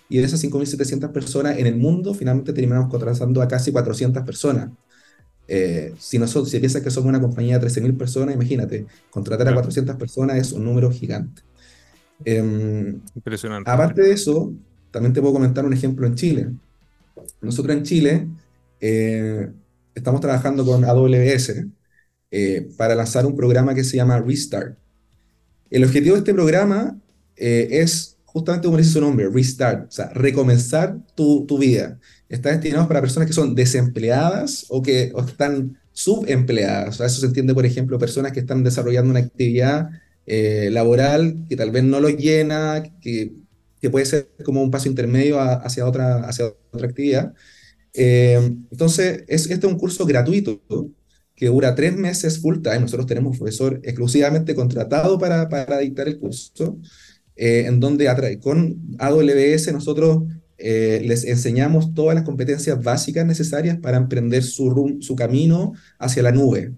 y 0.10 0.17
de 0.17 0.24
esas 0.26 0.43
5.700 0.43 1.12
personas 1.12 1.58
en 1.58 1.67
el 1.67 1.76
mundo, 1.76 2.13
finalmente 2.13 2.54
terminamos 2.54 2.89
contratando 2.89 3.41
a 3.41 3.48
casi 3.48 3.71
400 3.71 4.24
personas. 4.24 4.69
Eh, 5.48 5.93
si, 5.98 6.17
nosotros, 6.19 6.50
si 6.50 6.60
piensas 6.60 6.82
que 6.82 6.91
somos 6.91 7.10
una 7.10 7.21
compañía 7.21 7.58
de 7.60 7.67
13.000 7.67 7.98
personas, 7.98 8.36
imagínate, 8.36 8.86
contratar 9.10 9.48
a 9.48 9.54
400 9.54 9.95
personas 9.95 10.38
es 10.38 10.52
un 10.52 10.63
número 10.63 10.91
gigante. 10.91 11.41
Em, 12.24 13.02
Impresionante. 13.15 13.69
Aparte 13.69 14.02
de 14.04 14.12
eso, 14.12 14.54
también 14.96 15.14
te 15.14 15.20
puedo 15.20 15.34
comentar 15.34 15.66
un 15.66 15.74
ejemplo 15.74 16.08
en 16.08 16.16
Chile. 16.16 16.48
Nosotros 17.42 17.76
en 17.76 17.84
Chile 17.84 18.28
eh, 18.80 19.52
estamos 19.94 20.22
trabajando 20.22 20.66
con 20.66 20.86
AWS 20.86 21.66
eh, 22.32 22.70
para 22.78 22.96
lanzar 22.96 23.26
un 23.26 23.36
programa 23.36 23.76
que 23.76 23.84
se 23.84 23.98
llama 23.98 24.20
Restart. 24.22 24.78
El 25.70 25.84
objetivo 25.84 26.16
de 26.16 26.20
este 26.20 26.34
programa 26.34 26.98
es 27.36 28.16
justamente 28.36 28.66
como 28.66 28.78
dice 28.78 28.92
su 28.92 29.02
nombre, 29.02 29.30
restart, 29.30 29.88
o 29.88 29.92
sea, 29.92 30.10
recomenzar 30.14 30.98
tu, 31.16 31.46
tu 31.46 31.58
vida. 31.58 32.00
Está 32.28 32.50
destinado 32.52 32.86
para 32.86 33.00
personas 33.00 33.28
que 33.28 33.34
son 33.34 33.56
desempleadas 33.56 34.66
o 34.68 34.82
que 34.82 35.14
están 35.26 35.78
subempleadas. 35.94 36.90
O 36.90 36.98
sea, 36.98 37.06
eso 37.06 37.22
se 37.22 37.28
entiende, 37.28 37.54
por 37.54 37.66
ejemplo, 37.66 37.98
personas 37.98 38.34
que 38.34 38.42
están 38.42 38.62
desarrollando 38.62 39.12
una 39.12 39.22
actividad 39.22 39.90
eh, 40.26 40.70
laboral 40.70 41.46
que 41.48 41.56
tal 41.56 41.72
vez 41.72 41.84
no 41.84 42.02
lo 42.02 42.10
llena, 42.10 42.84
que, 43.00 43.32
que, 43.86 43.89
puede 43.91 44.06
ser 44.06 44.30
como 44.43 44.62
un 44.62 44.71
paso 44.71 44.89
intermedio 44.89 45.39
hacia, 45.39 45.88
otra, 45.88 46.21
hacia 46.28 46.48
otra 46.71 46.88
actividad. 46.88 47.34
Eh, 47.93 48.39
entonces, 48.71 49.24
es, 49.28 49.50
este 49.50 49.67
es 49.67 49.74
un 49.74 49.80
curso 49.80 50.06
gratuito 50.06 50.62
que 51.36 51.48
dura 51.48 51.76
tres 51.76 51.95
meses 51.95 52.39
full 52.39 52.62
time. 52.62 52.80
Nosotros 52.80 53.06
tenemos 53.06 53.34
un 53.34 53.39
profesor 53.39 53.80
exclusivamente 53.84 54.56
contratado 54.56 55.19
para, 55.19 55.50
para 55.50 55.80
dictar 55.80 56.08
el 56.08 56.19
curso. 56.19 56.80
Eh, 57.36 57.65
en 57.67 57.82
donde 57.82 58.08
con 58.41 58.95
AWS 58.98 59.74
nosotros 59.74 60.24
eh, 60.58 61.02
les 61.04 61.26
enseñamos 61.26 61.93
todas 61.93 62.15
las 62.15 62.24
competencias 62.24 62.82
básicas 62.82 63.26
necesarias 63.26 63.78
para 63.78 63.98
emprender 63.98 64.41
su, 64.41 64.98
su 65.02 65.15
camino 65.15 65.74
hacia 66.00 66.24
la 66.24 66.32
nube. 66.32 66.74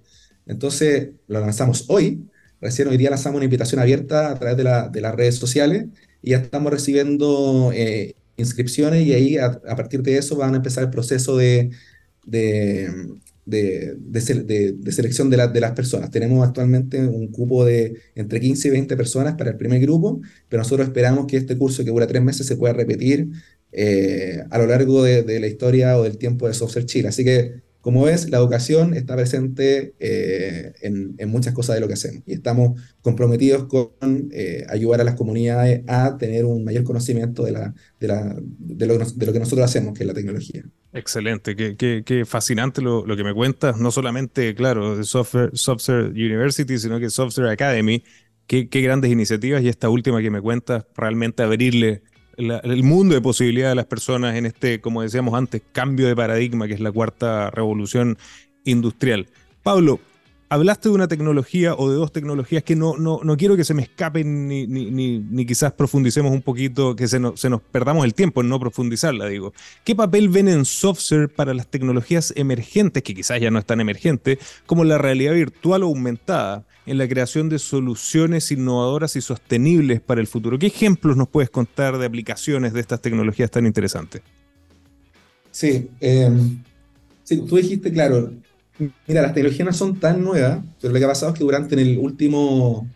Entonces, 0.48 1.10
lo 1.28 1.40
lanzamos 1.40 1.86
hoy. 1.90 2.28
Recién 2.60 2.88
hoy 2.88 2.98
día 2.98 3.12
lanzamos 3.12 3.38
una 3.38 3.46
invitación 3.46 3.80
abierta 3.80 4.32
a 4.32 4.36
través 4.40 4.58
de, 4.58 4.64
la, 4.64 4.90
de 4.90 5.02
las 5.02 5.14
redes 5.16 5.36
sociales 5.36 5.86
y 6.28 6.32
ya 6.32 6.40
estamos 6.40 6.74
recibiendo 6.74 7.72
eh, 7.74 8.16
inscripciones 8.36 9.08
y 9.08 9.14
ahí 9.14 9.38
a, 9.38 9.62
partir 9.78 10.04
de 10.04 10.18
eso 10.18 10.36
van 10.36 10.56
a 10.56 10.58
empezar 10.58 10.84
el 10.84 10.90
proceso 10.90 11.38
de, 11.38 11.72
de, 12.26 13.16
de, 13.46 14.92
selección 14.92 15.30
de, 15.30 15.38
las 15.38 15.72
personas. 15.72 16.12
Tenemos 16.12 16.46
actualmente 16.46 17.00
un 17.08 17.30
cupo 17.30 17.64
de 17.64 18.02
entre 18.14 18.42
15 18.42 18.68
y 18.68 18.72
20 18.72 18.98
personas 18.98 19.36
para 19.36 19.52
el 19.52 19.56
primer 19.56 19.80
grupo, 19.80 20.20
pero 20.50 20.62
nosotros 20.64 20.90
esperamos 20.90 21.28
que 21.28 21.38
este 21.38 21.58
curso 21.58 21.86
que 21.86 21.92
dura 21.92 22.08
tres 22.08 22.22
meses 22.22 22.46
se 22.46 22.58
pueda 22.58 22.74
repetir 22.74 23.30
eh, 23.72 24.44
a 24.50 24.58
lo 24.58 24.68
largo 24.68 25.04
de, 25.04 25.40
la 25.40 25.48
historia 25.48 25.98
o 25.98 26.04
del 26.04 26.18
tiempo 26.18 26.46
de 26.50 26.54
Software 26.54 26.86
Chile. 26.86 27.08
Así 27.08 27.24
que 27.24 27.62
como 27.88 28.04
ves, 28.04 28.30
la 28.30 28.40
educación 28.40 28.94
está 28.96 29.16
presente 29.16 29.94
eh, 30.02 30.74
en, 30.82 31.30
muchas 31.30 31.54
cosas 31.54 31.76
de 31.76 31.80
lo 31.80 31.88
que 31.88 31.94
hacemos 31.94 32.22
y 32.26 32.34
estamos 32.34 32.82
comprometidos 33.00 33.64
con 33.68 33.94
eh, 34.34 34.66
ayudar 34.68 35.00
a 35.00 35.06
las 35.06 35.16
comunidades 35.16 35.86
a 35.88 36.18
tener 36.18 36.44
un 36.44 36.66
mayor 36.66 36.84
conocimiento 36.84 37.46
de, 37.46 37.54
lo, 37.54 39.32
que 39.32 39.40
nosotros 39.40 39.64
hacemos, 39.64 39.94
que 39.94 40.04
es 40.04 40.08
la 40.08 40.14
tecnología. 40.14 40.66
Excelente, 40.92 41.56
qué, 41.56 42.26
fascinante 42.26 42.82
lo, 42.82 43.06
que 43.16 43.24
me 43.24 43.34
cuentas, 43.34 43.78
no 43.78 43.90
solamente, 43.90 44.54
claro, 44.54 45.02
Software, 45.06 45.52
Software 45.54 46.10
University, 46.10 46.78
sino 46.80 47.00
que 47.00 47.10
Software 47.10 47.48
Academy. 47.48 48.04
Qué, 48.48 48.68
qué 48.68 48.82
grandes 48.82 49.12
iniciativas 49.12 49.64
y 49.64 49.70
esta 49.70 49.88
última 49.88 50.22
que 50.22 50.30
me 50.30 50.42
cuentas, 50.42 50.86
realmente 50.98 51.42
abrirle 51.42 52.04
el 52.38 52.84
mundo 52.84 53.16
de 53.16 53.22
posibilidades 53.22 53.72
de 53.72 53.76
las 53.76 53.86
personas 53.86 54.36
en 54.36 54.46
este, 54.46 54.80
como 54.80 55.02
decíamos 55.02 55.34
antes, 55.34 55.62
cambio 55.72 56.08
de 56.08 56.16
paradigma 56.16 56.68
que 56.68 56.76
es 56.76 56.80
la 56.80 56.92
cuarta 56.92 57.50
revolución 57.50 58.18
industrial. 58.64 59.28
Pablo, 59.64 60.00
hablaste 60.50 60.90
de 60.90 60.96
una 60.96 61.08
tecnología 61.08 61.76
o 61.76 61.90
de 61.90 61.96
dos 61.96 62.12
tecnologías 62.12 62.64
que 62.64 62.76
no, 62.76 62.98
no, 62.98 63.20
no 63.24 63.38
quiero 63.38 63.58
que 63.58 63.64
se 63.64 63.74
me 63.74 63.82
escapen 63.82 64.48
ni, 64.48 64.66
ni, 64.68 65.20
ni, 65.20 65.46
quizás 65.46 65.74
profundicemos 65.74 66.32
un 66.32 66.42
poquito, 66.42 66.96
que 66.96 67.08
se, 67.08 67.20
se 67.36 67.50
nos 67.50 67.62
perdamos 67.62 68.06
el 68.06 68.14
tiempo 68.14 68.42
en 68.42 68.50
no 68.50 68.60
profundizarla, 68.60 69.28
digo. 69.28 69.54
¿Qué 69.84 69.96
papel 69.96 70.30
ven 70.30 70.48
en 70.48 70.66
software 70.66 71.30
para 71.30 71.54
las 71.54 71.68
tecnologías 71.68 72.34
emergentes, 72.36 73.04
que 73.04 73.14
quizás 73.14 73.42
ya 73.42 73.52
no 73.52 73.60
están 73.60 73.82
emergentes, 73.82 74.40
como 74.66 74.84
la 74.84 74.98
realidad 74.98 75.34
virtual 75.34 75.84
aumentada? 75.84 76.66
en 76.88 76.98
la 76.98 77.08
creación 77.08 77.50
de 77.50 77.60
soluciones 77.60 78.50
innovadoras 78.50 79.18
y 79.18 79.22
sostenibles 79.22 80.00
para 80.00 80.22
el 80.22 80.28
futuro. 80.28 80.58
¿Qué 80.58 80.68
ejemplos 80.68 81.18
nos 81.18 81.28
puedes 81.28 81.50
contar 81.50 81.98
de 81.98 82.06
aplicaciones 82.06 82.72
de 82.72 82.80
estas 82.80 83.02
tecnologías 83.02 83.52
tan 83.52 83.66
interesantes? 83.66 84.22
Sí, 85.52 85.90
em, 86.00 86.64
sí 87.26 87.44
tú 87.46 87.58
dijiste, 87.58 87.92
claro, 87.92 88.32
mira, 89.08 89.22
las 89.22 89.34
tecnologías 89.34 89.66
no 89.66 89.74
son 89.74 90.00
tan 90.00 90.24
nuevas, 90.24 90.60
pero 90.82 90.94
lo 90.94 91.00
que 91.00 91.06
ha 91.06 91.10
pasado 91.10 91.34
es 91.34 91.38
que 91.38 91.44
durante 91.44 91.76
el 91.82 91.98
último 91.98 92.88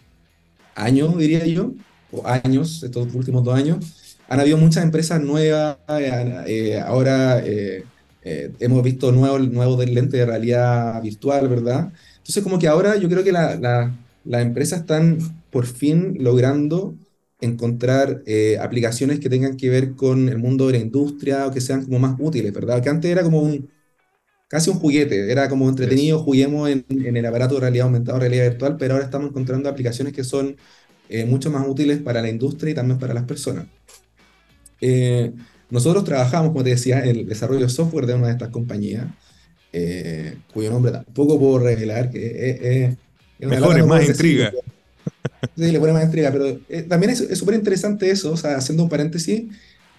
año, 0.76 1.10
diría 1.18 1.46
yo, 1.46 1.74
o 2.12 2.26
años, 2.28 2.84
estos 2.84 3.14
últimos 3.14 3.44
dos 3.44 3.56
años, 3.56 4.18
han 4.28 4.40
habido 4.40 4.58
muchas 4.58 4.84
empresas 4.84 5.22
nuevas, 5.22 5.78
eh, 5.90 6.44
eh, 6.48 6.80
ahora 6.80 7.42
eh, 7.46 7.84
hemos 8.24 8.84
visto 8.84 9.12
nuevos, 9.12 9.50
nuevos 9.50 9.86
lentes 9.86 10.20
de 10.20 10.26
realidad 10.26 11.02
virtual, 11.02 11.48
¿verdad? 11.50 11.92
Entonces, 12.18 12.44
como 12.44 12.60
que 12.60 12.68
ahora 12.68 12.96
yo 12.98 13.10
creo 13.10 13.24
que 13.24 13.32
las 13.32 14.42
empresas 14.42 14.82
están 14.82 15.18
por 15.52 15.66
fin 15.66 16.16
logrando 16.20 16.96
encontrar 17.42 18.24
eh, 18.26 18.58
aplicaciones 18.62 19.20
que 19.20 19.30
tengan 19.30 19.58
que 19.58 19.70
ver 19.70 19.96
con 19.96 20.30
el 20.30 20.38
mundo 20.38 20.68
de 20.68 20.74
la 20.74 20.80
industria 20.80 21.48
o 21.48 21.52
que 21.52 21.60
sean 21.62 21.84
como 21.86 22.00
más 22.00 22.16
útiles, 22.20 22.54
¿verdad? 22.54 22.82
Que 22.82 22.90
antes 22.90 23.12
era 23.12 23.24
como 23.24 23.42
un, 23.42 23.70
casi 24.52 24.70
un 24.70 24.80
juguete, 24.80 25.32
era 25.32 25.48
como 25.48 25.70
entretenido, 25.70 26.20
juguemos 26.20 26.70
en, 26.70 26.86
el 26.90 27.26
aparato 27.26 27.56
de 27.56 27.62
realidad 27.62 27.86
aumentada, 27.86 28.20
realidad 28.20 28.50
virtual, 28.50 28.76
pero 28.78 28.96
ahora 28.96 29.06
estamos 29.06 29.30
encontrando 29.30 29.70
aplicaciones 29.70 30.12
que 30.12 30.26
son 30.26 30.58
eh, 31.08 31.24
mucho 31.24 31.50
más 31.50 31.66
útiles 31.66 32.00
para 32.00 32.22
la 32.22 32.28
industria 32.28 32.72
y 32.72 32.74
también 32.74 33.00
para 33.00 33.14
las 33.14 33.24
personas. 33.24 33.68
Eh, 34.82 35.32
nosotros 35.70 36.04
trabajamos, 36.04 36.52
como 36.52 36.66
te 36.66 36.72
decía, 36.72 37.02
en 37.02 37.20
el 37.20 37.26
desarrollo 37.30 37.62
de 37.62 37.70
software 37.70 38.06
de 38.06 38.16
una 38.16 38.28
de 38.28 38.34
estas 38.34 38.50
compañías, 38.50 39.06
eh, 39.72 40.36
cuyo 40.54 40.70
nombre 40.70 40.92
tampoco 40.92 41.40
puedo 41.40 41.60
revelar, 41.60 42.12
que 42.12 42.98
es, 43.40 43.48
Mejor, 43.48 43.88
más 43.88 44.06
intriga. 44.06 44.52
sí, 45.56 45.72
le 45.72 45.80
pone 45.80 45.94
más 45.94 46.04
intriga, 46.04 46.30
pero 46.30 46.60
también 46.90 47.12
es 47.12 47.40
súper 47.40 47.56
interesante 47.56 48.12
eso, 48.12 48.34
o 48.34 48.38
sea, 48.38 48.58
haciendo 48.58 48.84
un 48.84 48.90
paréntesis, 48.90 49.44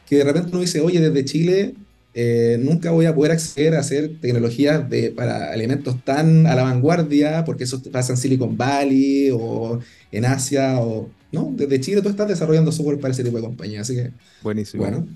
que 0.06 0.16
de 0.16 0.24
repente 0.24 0.50
uno 0.50 0.60
dice, 0.60 0.82
oye, 0.82 1.00
desde 1.00 1.24
Chile 1.24 1.74
eh, 2.14 2.58
nunca 2.60 2.90
voy 2.90 3.06
a 3.06 3.14
poder 3.14 3.32
acceder 3.32 3.74
a 3.74 3.80
hacer 3.80 4.20
tecnologías 4.20 4.88
de, 4.88 5.10
para 5.12 5.54
elementos 5.54 6.04
tan 6.04 6.46
a 6.46 6.54
la 6.54 6.62
vanguardia, 6.64 7.44
porque 7.44 7.64
eso 7.64 7.82
pasa 7.90 8.12
en 8.12 8.18
Silicon 8.18 8.56
Valley 8.56 9.30
o 9.32 9.80
en 10.10 10.24
Asia, 10.24 10.78
o 10.80 11.08
no, 11.32 11.52
desde 11.56 11.80
Chile 11.80 12.02
tú 12.02 12.10
estás 12.10 12.28
desarrollando 12.28 12.70
software 12.70 13.00
para 13.00 13.12
ese 13.12 13.24
tipo 13.24 13.36
de 13.36 13.42
compañía, 13.42 13.80
así 13.80 13.94
que... 13.94 14.10
Buenísimo. 14.42 14.82
Bueno, 14.82 15.06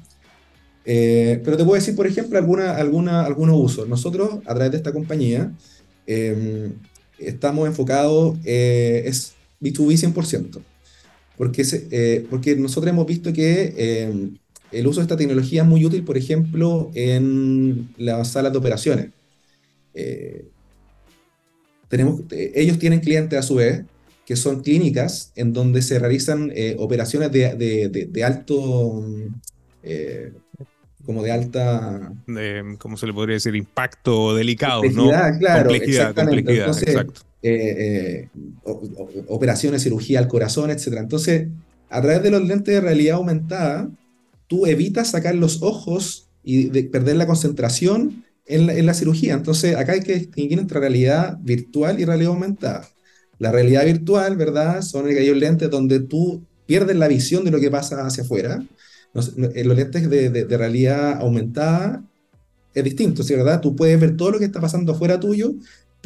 eh, 0.87 1.41
pero 1.45 1.57
te 1.57 1.65
puedo 1.65 1.75
decir, 1.75 1.97
por 1.97 2.07
ejemplo, 2.07 2.39
alguna, 2.39 2.77
alguna, 2.77 3.27
algunos 3.27 3.57
usos. 3.59 3.89
Nosotros, 3.89 4.41
a 4.47 4.55
través 4.55 4.71
de 4.71 4.77
esta 4.79 4.93
compañía, 4.93 5.53
em, 6.07 6.75
estamos 7.19 7.67
enfocados, 7.67 8.39
eh, 8.45 9.03
es 9.05 9.35
B2B 9.61 9.97
100%, 9.97 10.63
porque, 11.37 11.67
eh, 11.91 12.25
porque 12.31 12.55
nosotros 12.57 12.91
hemos 12.91 13.07
visto 13.07 13.33
que 13.33 13.75
em, 13.77 14.37
el 14.73 14.87
uso 14.87 15.01
de 15.01 15.05
esta 15.05 15.17
tecnología 15.17 15.63
es 15.63 15.69
muy 15.69 15.85
útil, 15.85 16.05
por 16.05 16.17
ejemplo, 16.17 16.91
en 16.95 17.89
las 17.97 18.29
salas 18.29 18.53
de 18.53 18.59
operaciones. 18.59 19.11
tenemos, 21.89 22.23
ellos 22.31 22.79
tienen 22.79 23.01
clientes 23.01 23.39
a 23.39 23.43
su 23.43 23.57
vez, 23.57 23.83
que 24.25 24.37
son 24.37 24.63
clínicas 24.63 25.33
en 25.37 25.53
donde 25.53 25.83
se 25.83 25.99
realizan 25.99 26.53
operaciones 26.79 27.31
de, 27.31 27.55
de, 27.55 28.09
de 28.11 28.25
alto 28.25 29.05
como 31.07 31.23
de 31.23 31.31
alta... 31.31 32.13
¿Cómo 32.79 32.97
se 32.97 33.07
le 33.07 33.15
podría 33.15 33.35
decir? 33.35 33.55
Impacto 33.55 34.35
delicado, 34.35 34.83
complejidad, 34.83 35.33
¿no? 35.33 35.39
Claro, 35.39 35.69
complejidad, 35.69 36.15
complejidad, 36.15 36.69
exacto. 36.69 37.21
Eh, 37.43 38.29
eh, 38.29 38.29
operaciones, 39.29 39.85
cirugía 39.85 40.19
al 40.19 40.27
corazón, 40.27 40.71
etc. 40.71 40.95
Entonces, 40.99 41.49
a 41.89 42.03
través 42.03 42.23
de 42.23 42.31
los 42.33 42.43
lentes 42.43 42.75
de 42.75 42.81
realidad 42.81 43.17
aumentada, 43.17 43.89
tú 44.47 44.67
evitas 44.67 45.11
sacar 45.11 45.35
los 45.35 45.63
ojos 45.63 46.29
y 46.43 46.69
perder 46.85 47.17
la 47.17 47.27
concentración 47.27 48.25
en 48.47 48.87
la, 48.87 48.95
cirugía. 48.95 49.35
Entonces, 49.35 49.75
acá 49.75 49.93
hay 49.93 50.01
que 50.01 50.15
distinguir 50.15 50.61
entre 50.61 50.79
realidad 50.79 51.39
virtual 51.43 51.99
y 51.99 52.05
realidad 52.05 52.33
aumentada. 52.33 52.89
La 53.39 53.51
realidad 53.51 53.85
virtual, 53.85 54.37
¿verdad? 54.37 54.83
Son 54.83 55.07
aquellos 55.07 55.37
lentes 55.37 55.69
donde 55.69 56.01
tú 56.01 56.45
pierdes 56.67 56.97
la 56.97 57.09
visión 57.09 57.45
de 57.45 57.51
lo 57.51 57.59
que 57.59 57.71
pasa 57.71 58.07
hacia 58.07 58.23
afuera 58.23 58.65
eh, 59.55 59.65
los 59.65 59.77
lentes 59.77 60.11
de, 60.11 60.29
de, 60.29 60.59
realidad 60.59 61.21
aumentada 61.21 62.05
es 62.75 62.85
distinto, 62.85 63.23
¿sí, 63.23 63.35
¿verdad? 63.35 63.63
Tú 63.63 63.75
puedes 63.75 63.99
ver 63.99 64.15
todo 64.15 64.33
lo 64.33 64.39
que 64.39 64.45
está 64.45 64.61
pasando 64.61 64.93
afuera 64.93 65.19
tuyo, 65.19 65.55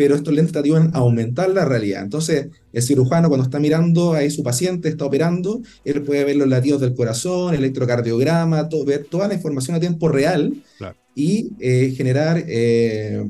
pero 0.01 0.15
estos 0.15 0.33
lentes 0.33 0.55
te 0.55 0.59
ayudan 0.59 0.91
a 0.95 1.01
aumentar 1.01 1.51
la 1.51 1.67
realidad. 1.67 2.03
Entonces, 2.03 2.49
el 2.73 2.83
cirujano 2.83 3.29
cuando 3.29 3.45
está 3.45 3.61
mirando 3.61 4.15
a 4.15 4.31
su 4.31 4.43
paciente, 4.43 4.89
está 4.89 5.05
operando, 5.05 5.61
él 5.85 6.01
puede 6.01 6.25
ver 6.25 6.37
los 6.37 6.49
latidos 6.49 6.81
del 6.81 6.95
corazón, 6.95 7.53
el 7.53 7.61
electrocardiograma, 7.61 8.71
todo, 8.71 8.87
ver 8.87 9.05
toda 9.05 9.29
la 9.29 9.35
información 9.35 9.77
a 9.77 9.81
tiempo 9.81 10.09
real 10.09 10.55
y 11.15 11.51
eh, 11.61 11.93
generar, 11.95 12.43
eh, 12.49 13.23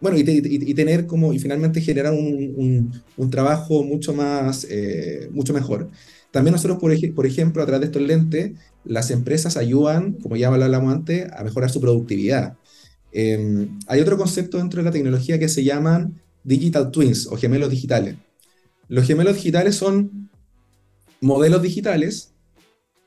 bueno, 0.00 0.18
y, 0.18 0.22
y, 0.26 0.74
tener 0.74 1.06
como, 1.06 1.32
y 1.32 1.38
finalmente 1.38 1.80
generar 1.80 2.12
un, 2.12 2.54
un, 2.56 3.02
un 3.16 3.30
trabajo 3.30 3.84
mucho 3.84 4.12
más, 4.12 4.66
mucho 5.30 5.52
mejor. 5.54 5.88
También 6.32 6.50
nosotros, 6.50 6.80
por, 6.80 6.92
por, 7.14 7.26
ejemplo, 7.26 7.62
a 7.62 7.66
través 7.66 7.82
de 7.82 7.86
estos 7.86 8.02
lentes, 8.02 8.58
las 8.84 9.12
empresas 9.12 9.56
ayudan, 9.56 10.14
como 10.14 10.34
ya 10.34 10.48
hablamos 10.48 10.92
antes, 10.92 11.30
a 11.32 11.44
mejorar 11.44 11.70
su 11.70 11.80
productividad. 11.80 12.56
Em, 13.18 13.78
hay 13.86 14.02
otro 14.02 14.18
concepto 14.18 14.58
dentro 14.58 14.80
de 14.80 14.84
la 14.84 14.90
tecnología 14.90 15.38
que 15.38 15.48
se 15.48 15.64
llaman 15.64 16.20
digital 16.44 16.90
twins 16.90 17.26
o 17.28 17.38
gemelos 17.38 17.70
digitales. 17.70 18.16
Los 18.88 19.06
gemelos 19.06 19.36
digitales 19.36 19.74
son 19.74 20.28
modelos 21.22 21.62
digitales 21.62 22.34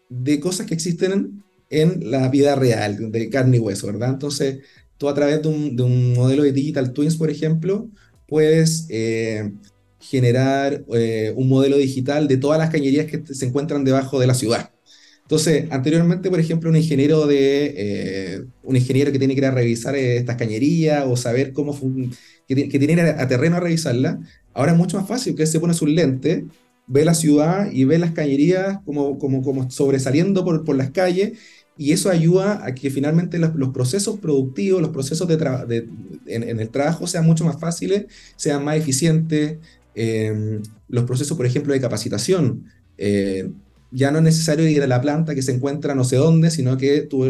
de 0.10 0.40
cosas 0.40 0.66
que 0.66 0.74
existen 0.74 1.44
en 1.70 2.10
la 2.10 2.28
vida 2.30 2.56
real, 2.56 3.12
de 3.12 3.30
carne 3.30 3.58
y 3.58 3.60
hueso, 3.60 3.86
¿verdad? 3.86 4.10
Entonces, 4.10 4.62
tú 4.98 5.10
a 5.10 5.14
través 5.14 5.44
de 5.44 5.48
un, 5.48 6.14
modelo 6.16 6.42
de 6.42 6.54
digital 6.54 6.92
twins, 6.92 7.16
por 7.16 7.30
ejemplo, 7.30 7.88
puedes 8.28 8.88
eh, 8.90 9.52
generar 10.00 10.86
eh, 10.92 11.34
un 11.36 11.50
modelo 11.50 11.78
digital 11.78 12.28
de 12.28 12.38
todas 12.38 12.58
las 12.58 12.72
cañerías 12.72 13.06
que 13.06 13.24
se 13.32 13.46
encuentran 13.46 13.84
debajo 13.84 14.20
de 14.20 14.26
la 14.26 14.34
ciudad. 14.34 14.72
Entonces, 15.30 15.66
anteriormente, 15.70 16.32
por 16.32 16.40
ejemplo, 16.40 16.72
un 16.72 16.76
ingeniero 16.76 17.28
de 17.28 17.74
eh, 17.78 18.46
un 18.64 18.76
ingeniero 18.76 19.12
que 19.12 19.20
tiene 19.20 19.36
que 19.36 19.42
ir 19.42 19.46
a 19.46 19.52
revisar 19.52 19.96
eh, 19.96 20.18
estas 20.18 20.38
cañerías 20.38 21.06
o 21.08 21.16
saber 21.16 21.54
cómo 21.54 21.80
que, 22.48 22.56
tiene 22.56 22.68
que 22.68 22.78
ir 22.78 23.00
a, 23.00 23.28
terreno 23.28 23.58
a 23.58 23.60
revisarla, 23.60 24.20
ahora 24.56 24.72
es 24.72 24.78
mucho 24.80 24.98
más 24.98 25.08
fácil 25.08 25.36
que 25.36 25.46
se 25.46 25.60
pone 25.60 25.76
sus 25.76 25.88
lentes, 25.88 26.46
ve 26.88 27.06
la 27.06 27.14
ciudad 27.14 27.72
y 27.72 27.84
ve 27.84 28.00
las 28.00 28.12
cañerías 28.12 28.80
como, 28.86 29.20
como, 29.20 29.44
como 29.44 29.70
sobresaliendo 29.70 30.44
por, 30.44 30.66
por 30.66 30.76
las 30.76 30.90
calles 30.90 31.38
y 31.78 31.92
eso 31.92 32.10
ayuda 32.10 32.66
a 32.66 32.74
que 32.74 32.90
finalmente 32.90 33.38
los, 33.38 33.52
procesos 33.70 34.20
productivos, 34.20 34.82
los 34.82 34.90
procesos 34.90 35.28
de, 35.28 35.88
en, 36.26 36.60
el 36.60 36.70
trabajo 36.70 37.06
sean 37.06 37.26
mucho 37.26 37.46
más 37.46 37.60
fáciles, 37.60 38.06
sean 38.36 38.66
más 38.66 38.78
eficientes, 38.78 39.60
Em, 40.02 40.62
los 40.88 41.04
procesos, 41.04 41.36
por 41.36 41.46
ejemplo, 41.46 41.74
de 41.74 41.82
capacitación. 41.82 42.66
Eh, 42.98 43.52
ya 43.92 44.12
no 44.12 44.20
es 44.20 44.24
necesario 44.24 44.68
ir 44.68 44.84
a 44.84 44.88
la 44.88 45.02
planta 45.02 45.36
que 45.36 45.42
se 45.42 45.52
encuentra 45.52 45.96
no 45.96 46.04
sé 46.04 46.18
dónde, 46.18 46.52
sino 46.52 46.78
que 46.78 47.02
tú 47.02 47.26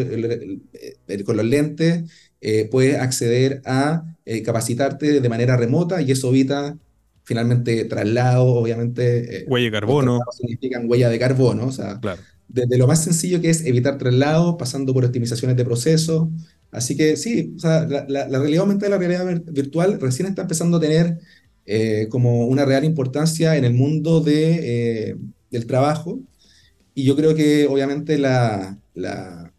con 1.24 1.36
los 1.36 1.46
lentes 1.46 2.04
eh, 2.40 2.68
puedes 2.70 2.98
acceder 2.98 3.62
a 3.64 4.04
eh, 4.24 4.42
capacitarte 4.42 5.20
de 5.20 5.28
manera 5.28 5.56
remota 5.56 6.00
y 6.00 6.10
eso 6.10 6.28
evita 6.28 6.76
finalmente 7.22 7.84
traslado, 7.84 8.46
obviamente. 8.46 9.44
huella 9.46 9.66
de 9.66 9.72
carbono. 9.72 10.20
Significan 10.32 10.88
huella 10.88 11.08
de 11.08 11.18
carbono, 11.18 11.66
o 11.66 11.72
sea, 11.72 12.00
desde 12.48 12.78
lo 12.78 12.86
más 12.86 13.04
sencillo 13.04 13.40
que 13.40 13.50
es 13.50 13.64
evitar 13.64 13.98
traslado, 13.98 14.56
pasando 14.56 14.92
por 14.92 15.04
optimizaciones 15.04 15.56
de 15.56 15.64
procesos. 15.64 16.28
Así 16.72 16.96
que 16.96 17.16
sí, 17.16 17.54
o 17.56 17.60
sea, 17.60 17.86
la, 17.86 18.06
la, 18.08 18.38
realidad 18.38 18.62
aumentada 18.62 18.88
y 18.88 18.90
la 18.90 18.98
realidad 18.98 19.42
virtual 19.52 20.00
recién 20.00 20.28
está 20.28 20.42
empezando 20.42 20.78
a 20.78 20.80
tener 20.80 21.18
como 22.08 22.46
una 22.46 22.64
real 22.64 22.84
importancia 22.84 23.56
en 23.56 23.64
el 23.64 23.74
mundo 23.74 24.20
de, 24.20 25.16
del 25.50 25.66
trabajo. 25.66 26.20
Y 27.00 27.04
yo 27.04 27.16
creo 27.16 27.34
que 27.34 27.66
obviamente 27.66 28.18
la, 28.18 28.78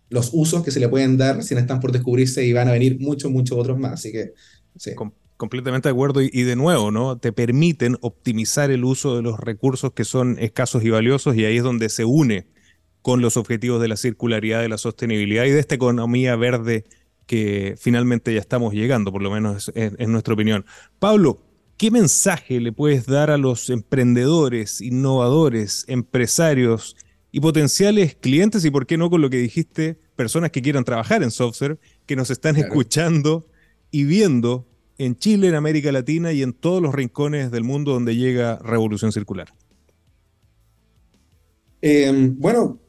los 0.10 0.30
usos 0.32 0.64
que 0.64 0.70
se 0.70 0.80
le 0.80 0.88
pueden 0.88 1.18
dar 1.18 1.42
si 1.42 1.56
no 1.56 1.60
están 1.60 1.80
por 1.80 1.92
descubrirse 1.92 2.46
y 2.46 2.54
van 2.54 2.68
a 2.68 2.72
venir 2.72 3.00
muchos, 3.00 3.32
muchos 3.32 3.58
otros 3.58 3.80
más. 3.80 3.94
Así 3.94 4.12
que, 4.12 4.34
sí. 4.78 4.92
completamente 5.38 5.90
de 5.90 5.94
acuerdo. 5.94 6.22
Y, 6.22 6.44
de 6.44 6.56
nuevo, 6.56 6.92
¿no? 6.92 7.18
Te 7.18 7.34
permiten 7.34 7.98
optimizar 8.02 8.70
el 8.70 8.86
uso 8.86 9.16
de 9.16 9.24
los 9.24 9.40
recursos 9.40 9.94
que 9.94 10.04
son 10.04 10.38
escasos 10.38 10.84
y 10.84 10.92
valiosos 10.92 11.36
y 11.36 11.46
ahí 11.46 11.58
es 11.58 11.64
donde 11.64 11.90
se 11.90 12.06
une 12.06 12.46
con 13.02 13.22
los 13.22 13.38
objetivos 13.38 13.82
de 13.82 13.88
la 13.88 13.98
circularidad, 13.98 14.62
de 14.62 14.70
la 14.70 14.78
sostenibilidad 14.78 15.46
y 15.46 15.50
de 15.50 15.60
esta 15.60 15.74
economía 15.74 16.36
verde 16.36 16.86
que 17.26 17.74
finalmente 17.80 18.36
ya 18.36 18.40
estamos 18.40 18.76
llegando, 18.76 19.12
por 19.12 19.24
lo 19.24 19.32
menos 19.32 19.72
en 19.74 20.12
nuestra 20.12 20.36
opinión. 20.36 20.64
Pablo, 21.00 21.42
¿qué 21.78 21.90
mensaje 21.90 22.60
le 22.60 22.72
puedes 22.72 23.08
dar 23.08 23.32
a 23.32 23.38
los 23.38 23.72
emprendedores, 23.72 24.80
innovadores, 24.80 25.86
empresarios 25.88 26.96
y 27.32 27.40
potenciales 27.40 28.16
clientes 28.16 28.66
y 28.66 28.72
por 28.72 28.86
qué 28.86 28.98
no 28.98 29.10
con 29.10 29.22
lo 29.22 29.30
que 29.30 29.38
dijiste, 29.38 29.98
personas 30.16 30.52
que 30.52 30.62
quieran 30.62 30.84
trabajar 30.84 31.24
en 31.24 31.32
software, 31.32 31.80
que 32.06 32.16
nos 32.16 32.30
están 32.30 32.58
escuchando 32.58 33.48
y 33.90 34.04
viendo 34.04 34.68
en 34.98 35.16
Chile, 35.16 35.48
en 35.48 35.56
América 35.56 35.92
Latina 35.92 36.32
y 36.32 36.44
en 36.44 36.54
todos 36.54 36.82
los 36.82 36.94
rincones 36.94 37.52
del 37.52 37.64
mundo 37.64 37.94
donde 37.94 38.16
llega 38.16 38.60
Revolución 38.60 39.12
Circular? 39.12 39.48
Em, 41.82 42.38
bueno, 42.38 42.80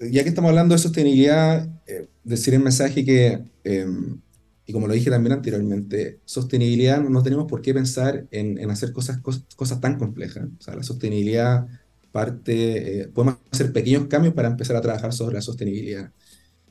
ya 0.00 0.22
que 0.22 0.30
estamos 0.30 0.48
hablando 0.48 0.74
de 0.74 0.78
sostenibilidad, 0.80 1.68
eh, 1.86 2.08
decir 2.24 2.54
el 2.54 2.60
mensaje 2.60 3.04
que, 3.04 3.44
em, 3.62 4.18
y 4.66 4.72
como 4.72 4.88
lo 4.88 4.94
dije 4.94 5.10
también 5.10 5.34
anteriormente, 5.34 6.18
sostenibilidad 6.24 7.00
no 7.00 7.22
tenemos 7.22 7.46
por 7.46 7.62
qué 7.62 7.72
pensar 7.74 8.26
en, 8.30 8.58
en 8.58 8.70
hacer 8.70 8.92
cosas, 8.92 9.20
cosas, 9.20 9.44
cosas, 9.54 9.80
tan 9.80 9.98
complejas. 9.98 10.48
O 10.58 10.62
sea, 10.62 10.74
la 10.74 10.82
sostenibilidad 10.82 11.68
parte, 12.12 13.00
eh, 13.00 13.08
podemos 13.08 13.38
hacer 13.50 13.72
pequeños 13.72 14.06
cambios 14.06 14.34
para 14.34 14.48
empezar 14.48 14.76
a 14.76 14.80
trabajar 14.80 15.12
sobre 15.12 15.34
la 15.34 15.42
sostenibilidad. 15.42 16.12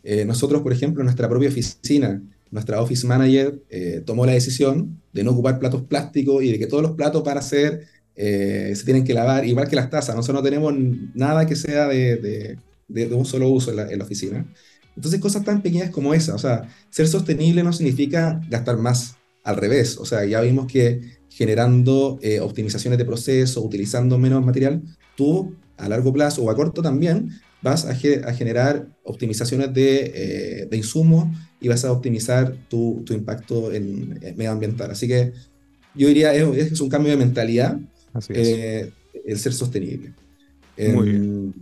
Eh, 0.04 0.26
nosotros, 0.26 0.62
por 0.62 0.72
ejemplo, 0.72 1.02
en 1.02 1.06
nuestra 1.06 1.28
propia 1.28 1.50
oficina, 1.50 2.22
nuestra 2.52 2.82
office 2.82 3.06
manager 3.06 3.62
eh, 3.70 4.04
tomó 4.06 4.26
la 4.26 4.34
decisión 4.34 5.02
de 5.14 5.24
no 5.24 5.32
ocupar 5.32 5.60
platos 5.60 5.84
plásticos 5.84 6.44
y 6.44 6.52
de 6.52 6.60
que 6.60 6.68
todos 6.68 6.84
los 6.84 6.92
platos 6.94 7.24
para 7.24 7.40
hacer 7.40 7.88
se 8.14 8.84
tienen 8.86 9.04
que 9.04 9.16
lavar, 9.16 9.46
igual 9.48 9.68
que 9.68 9.76
las 9.76 9.90
tazas. 9.90 10.16
Nosotros 10.16 10.44
no 10.44 10.48
tenemos 10.48 10.72
nada 11.16 11.48
que 11.48 11.56
sea 11.56 11.88
de, 11.88 12.18
de, 12.18 12.58
de 13.08 13.16
un 13.16 13.26
solo 13.26 13.50
uso 13.50 13.72
en 13.72 13.78
la, 13.78 13.90
en 13.90 13.98
la, 13.98 14.06
oficina. 14.06 14.46
Entonces, 14.96 15.20
cosas 15.20 15.44
tan 15.44 15.64
pequeñas 15.64 15.90
como 15.90 16.14
esa, 16.14 16.36
o 16.36 16.38
sea, 16.38 16.70
ser 16.92 17.08
sostenible 17.08 17.64
no 17.64 17.74
significa 17.74 18.40
gastar 18.48 18.78
más, 18.78 19.16
al 19.44 19.58
revés. 19.58 19.98
O 19.98 20.06
sea, 20.06 20.26
ya 20.26 20.42
vimos 20.42 20.68
que 20.68 21.02
generando 21.32 22.20
optimizaciones 22.42 23.00
de 23.00 23.06
proceso, 23.06 23.62
utilizando 23.64 24.18
menos 24.18 24.46
material, 24.46 24.82
tú 25.16 25.56
a 25.78 25.90
largo 25.90 26.14
plazo 26.14 26.44
o 26.44 26.52
a 26.52 26.56
corto 26.56 26.82
también 26.82 27.32
vas 27.62 27.86
a, 27.86 27.96
generar 27.96 28.88
optimizaciones 29.04 29.74
de, 29.74 30.12
eh, 30.16 30.76
insumos 30.76 31.28
y 31.60 31.68
vas 31.68 31.86
a 31.86 31.92
optimizar 31.92 32.56
tu, 32.70 33.04
impacto 33.10 33.72
en, 33.72 34.20
medioambiental. 34.36 34.92
Así 34.92 35.08
que 35.08 35.34
yo 35.94 36.08
diría, 36.08 36.34
es, 36.34 36.72
es 36.72 36.82
un 36.82 36.90
cambio 36.90 37.12
de 37.12 37.18
mentalidad 37.18 37.80
eh, 38.30 38.92
el 39.26 39.40
ser 39.40 39.54
sostenible. 39.54 40.14
Muy 40.78 40.88
em, 40.88 41.04
bien. 41.06 41.54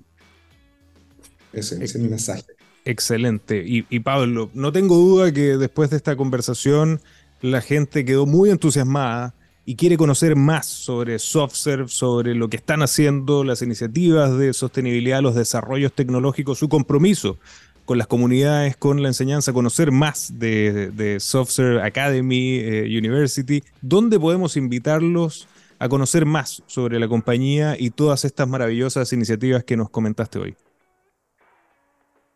Ese, 1.51 1.83
es 1.83 1.97
mi 1.97 2.07
mensaje. 2.07 2.43
Excelente. 2.85 3.63
y, 3.65 3.99
Pablo, 3.99 4.49
no 4.53 4.71
tengo 4.71 4.95
duda 4.95 5.33
que 5.33 5.57
después 5.57 5.89
de 5.89 5.97
esta 5.97 6.15
conversación 6.15 7.01
la 7.41 7.61
gente 7.61 8.05
quedó 8.05 8.25
muy 8.25 8.49
entusiasmada 8.49 9.35
y 9.65 9.75
quiere 9.75 9.97
conocer 9.97 10.35
más 10.35 10.65
sobre 10.65 11.19
SoftServe, 11.19 11.87
sobre 11.87 12.35
lo 12.35 12.49
que 12.49 12.57
están 12.57 12.81
haciendo, 12.81 13.43
las 13.43 13.61
iniciativas 13.61 14.37
de 14.37 14.53
sostenibilidad, 14.53 15.21
los 15.21 15.35
desarrollos 15.35 15.93
tecnológicos, 15.93 16.57
su 16.57 16.69
compromiso 16.69 17.37
con 17.85 17.97
las 17.97 18.07
comunidades, 18.07 18.77
con 18.77 19.01
la 19.01 19.07
enseñanza, 19.07 19.51
conocer 19.51 19.91
más 19.91 20.37
de, 20.37 20.91
de 20.91 21.19
SoftServe 21.19 21.81
Academy, 21.81 22.57
eh, 22.59 22.97
University, 22.97 23.63
¿dónde 23.81 24.19
podemos 24.19 24.57
invitarlos 24.57 25.47
a 25.79 25.89
conocer 25.89 26.25
más 26.25 26.61
sobre 26.67 26.99
la 26.99 27.07
compañía 27.07 27.75
y 27.79 27.89
todas 27.89 28.25
estas 28.25 28.47
maravillosas 28.47 29.11
iniciativas 29.11 29.63
que 29.63 29.75
nos 29.75 29.89
comentaste 29.89 30.37
hoy? 30.37 30.55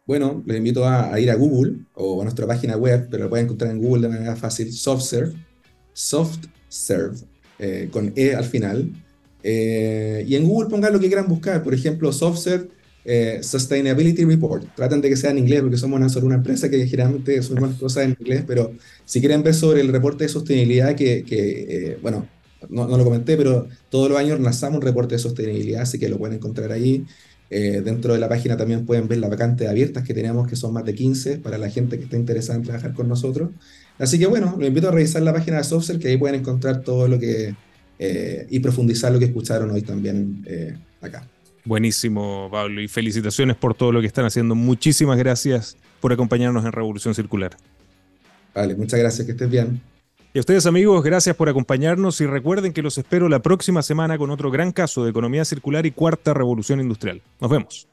Bueno, 0.06 0.42
les 0.46 0.58
invito 0.58 0.88
a, 0.88 1.18
ir 1.20 1.30
a 1.32 1.36
Google 1.36 1.86
o 1.94 2.22
a 2.22 2.24
nuestra 2.24 2.46
página 2.46 2.76
web, 2.76 3.08
pero 3.10 3.26
lo 3.26 3.30
pueden 3.30 3.46
encontrar 3.46 3.72
en 3.72 3.80
Google 3.80 4.08
de 4.08 4.14
manera 4.14 4.36
fácil, 4.36 4.72
SoftServe, 4.74 5.34
Soft 5.94 6.46
Serve, 6.74 7.18
eh, 7.60 7.88
con 7.92 8.12
E 8.16 8.34
al 8.34 8.46
final. 8.46 8.90
Eh, 9.44 10.26
y 10.28 10.36
en 10.36 10.48
Google 10.48 10.70
pongan 10.70 10.92
lo 10.92 11.00
que 11.00 11.06
quieran 11.06 11.28
buscar, 11.28 11.62
por 11.62 11.74
ejemplo, 11.74 12.12
SoftServe 12.12 12.70
eh, 13.06 13.40
Sustainability 13.44 14.26
Report. 14.26 14.66
Traten 14.76 15.00
de 15.00 15.10
que 15.10 15.16
sea 15.16 15.30
en 15.30 15.38
inglés 15.38 15.62
porque 15.62 15.78
somos 15.78 16.00
una, 16.00 16.26
una 16.26 16.36
empresa 16.36 16.70
que 16.70 16.88
generalmente 16.88 17.44
son 17.44 17.74
cosas 17.74 18.06
en 18.06 18.16
inglés, 18.20 18.44
pero 18.48 18.74
si 19.06 19.20
quieren 19.20 19.44
ver 19.44 19.54
sobre 19.54 19.82
el 19.82 19.90
reporte 19.90 20.24
de 20.24 20.30
sostenibilidad 20.30 20.96
que, 20.96 21.98
bueno, 22.02 22.28
no, 22.70 22.88
no, 22.88 22.98
lo 22.98 23.04
comenté, 23.04 23.38
pero 23.38 23.68
todos 23.90 24.10
los 24.10 24.18
años 24.18 24.40
lanzamos 24.40 24.78
un 24.78 24.82
reporte 24.82 25.16
de 25.16 25.20
sostenibilidad, 25.20 25.82
así 25.84 26.00
que 26.00 26.10
lo 26.10 26.18
pueden 26.18 26.38
encontrar 26.38 26.72
ahí. 26.72 27.06
dentro 27.50 28.14
de 28.14 28.20
la 28.20 28.30
página 28.30 28.58
también 28.58 28.86
pueden 28.86 29.08
ver 29.08 29.20
las 29.20 29.30
vacantes 29.30 29.68
abiertas 29.70 30.04
que 30.04 30.14
tenemos, 30.16 30.48
que 30.48 30.56
son 30.56 30.74
más 30.74 30.86
de 30.86 30.96
15 30.96 31.38
para 31.38 31.58
la 31.60 31.70
gente 31.70 31.98
que 32.00 32.06
está 32.06 32.18
interesada 32.18 32.58
en 32.58 32.64
trabajar 32.64 32.94
con 32.94 33.08
nosotros. 33.08 33.50
Así 34.00 34.20
que 34.20 34.26
bueno, 34.26 34.56
los 34.58 34.68
invito 34.68 34.90
a 34.90 34.92
revisar 34.92 35.22
la 35.22 35.34
página 35.34 35.58
de 35.58 35.64
Software, 35.64 36.00
que 36.00 36.10
ahí 36.10 36.18
pueden 36.18 36.40
encontrar 36.40 36.82
todo 36.82 37.08
lo 37.08 37.20
que 37.20 37.56
eh, 38.00 38.48
y 38.50 38.60
profundizar 38.60 39.12
lo 39.12 39.20
que 39.20 39.26
escucharon 39.26 39.72
hoy 39.72 39.82
también 39.82 40.44
eh, 40.46 40.76
acá. 41.02 41.28
Buenísimo, 41.64 42.50
Pablo, 42.52 42.82
y 42.82 42.88
felicitaciones 42.88 43.56
por 43.56 43.76
todo 43.76 43.92
lo 43.92 44.02
que 44.02 44.08
están 44.08 44.26
haciendo. 44.26 44.56
Muchísimas 44.56 45.18
gracias 45.18 45.78
por 46.02 46.12
acompañarnos 46.12 46.66
en 46.66 46.72
Revolución 46.72 47.16
Circular. 47.16 47.56
Vale, 48.54 48.76
muchas 48.76 49.00
gracias, 49.00 49.26
que 49.26 49.32
estés 49.32 49.50
bien. 49.50 49.82
Y 50.34 50.40
a 50.40 50.42
ustedes 50.42 50.66
amigos, 50.66 51.04
gracias 51.04 51.36
por 51.36 51.48
acompañarnos 51.48 52.20
y 52.20 52.26
recuerden 52.26 52.74
que 52.74 52.82
los 52.82 52.98
espero 52.98 53.30
la 53.30 53.42
próxima 53.42 53.84
semana 53.84 54.18
con 54.18 54.32
otro 54.32 54.50
gran 54.50 54.72
caso 54.72 55.04
de 55.04 55.12
economía 55.12 55.46
circular 55.46 55.86
y 55.86 55.92
cuarta 55.92 56.34
revolución 56.34 56.82
industrial. 56.82 57.22
Nos 57.40 57.52
vemos. 57.52 57.88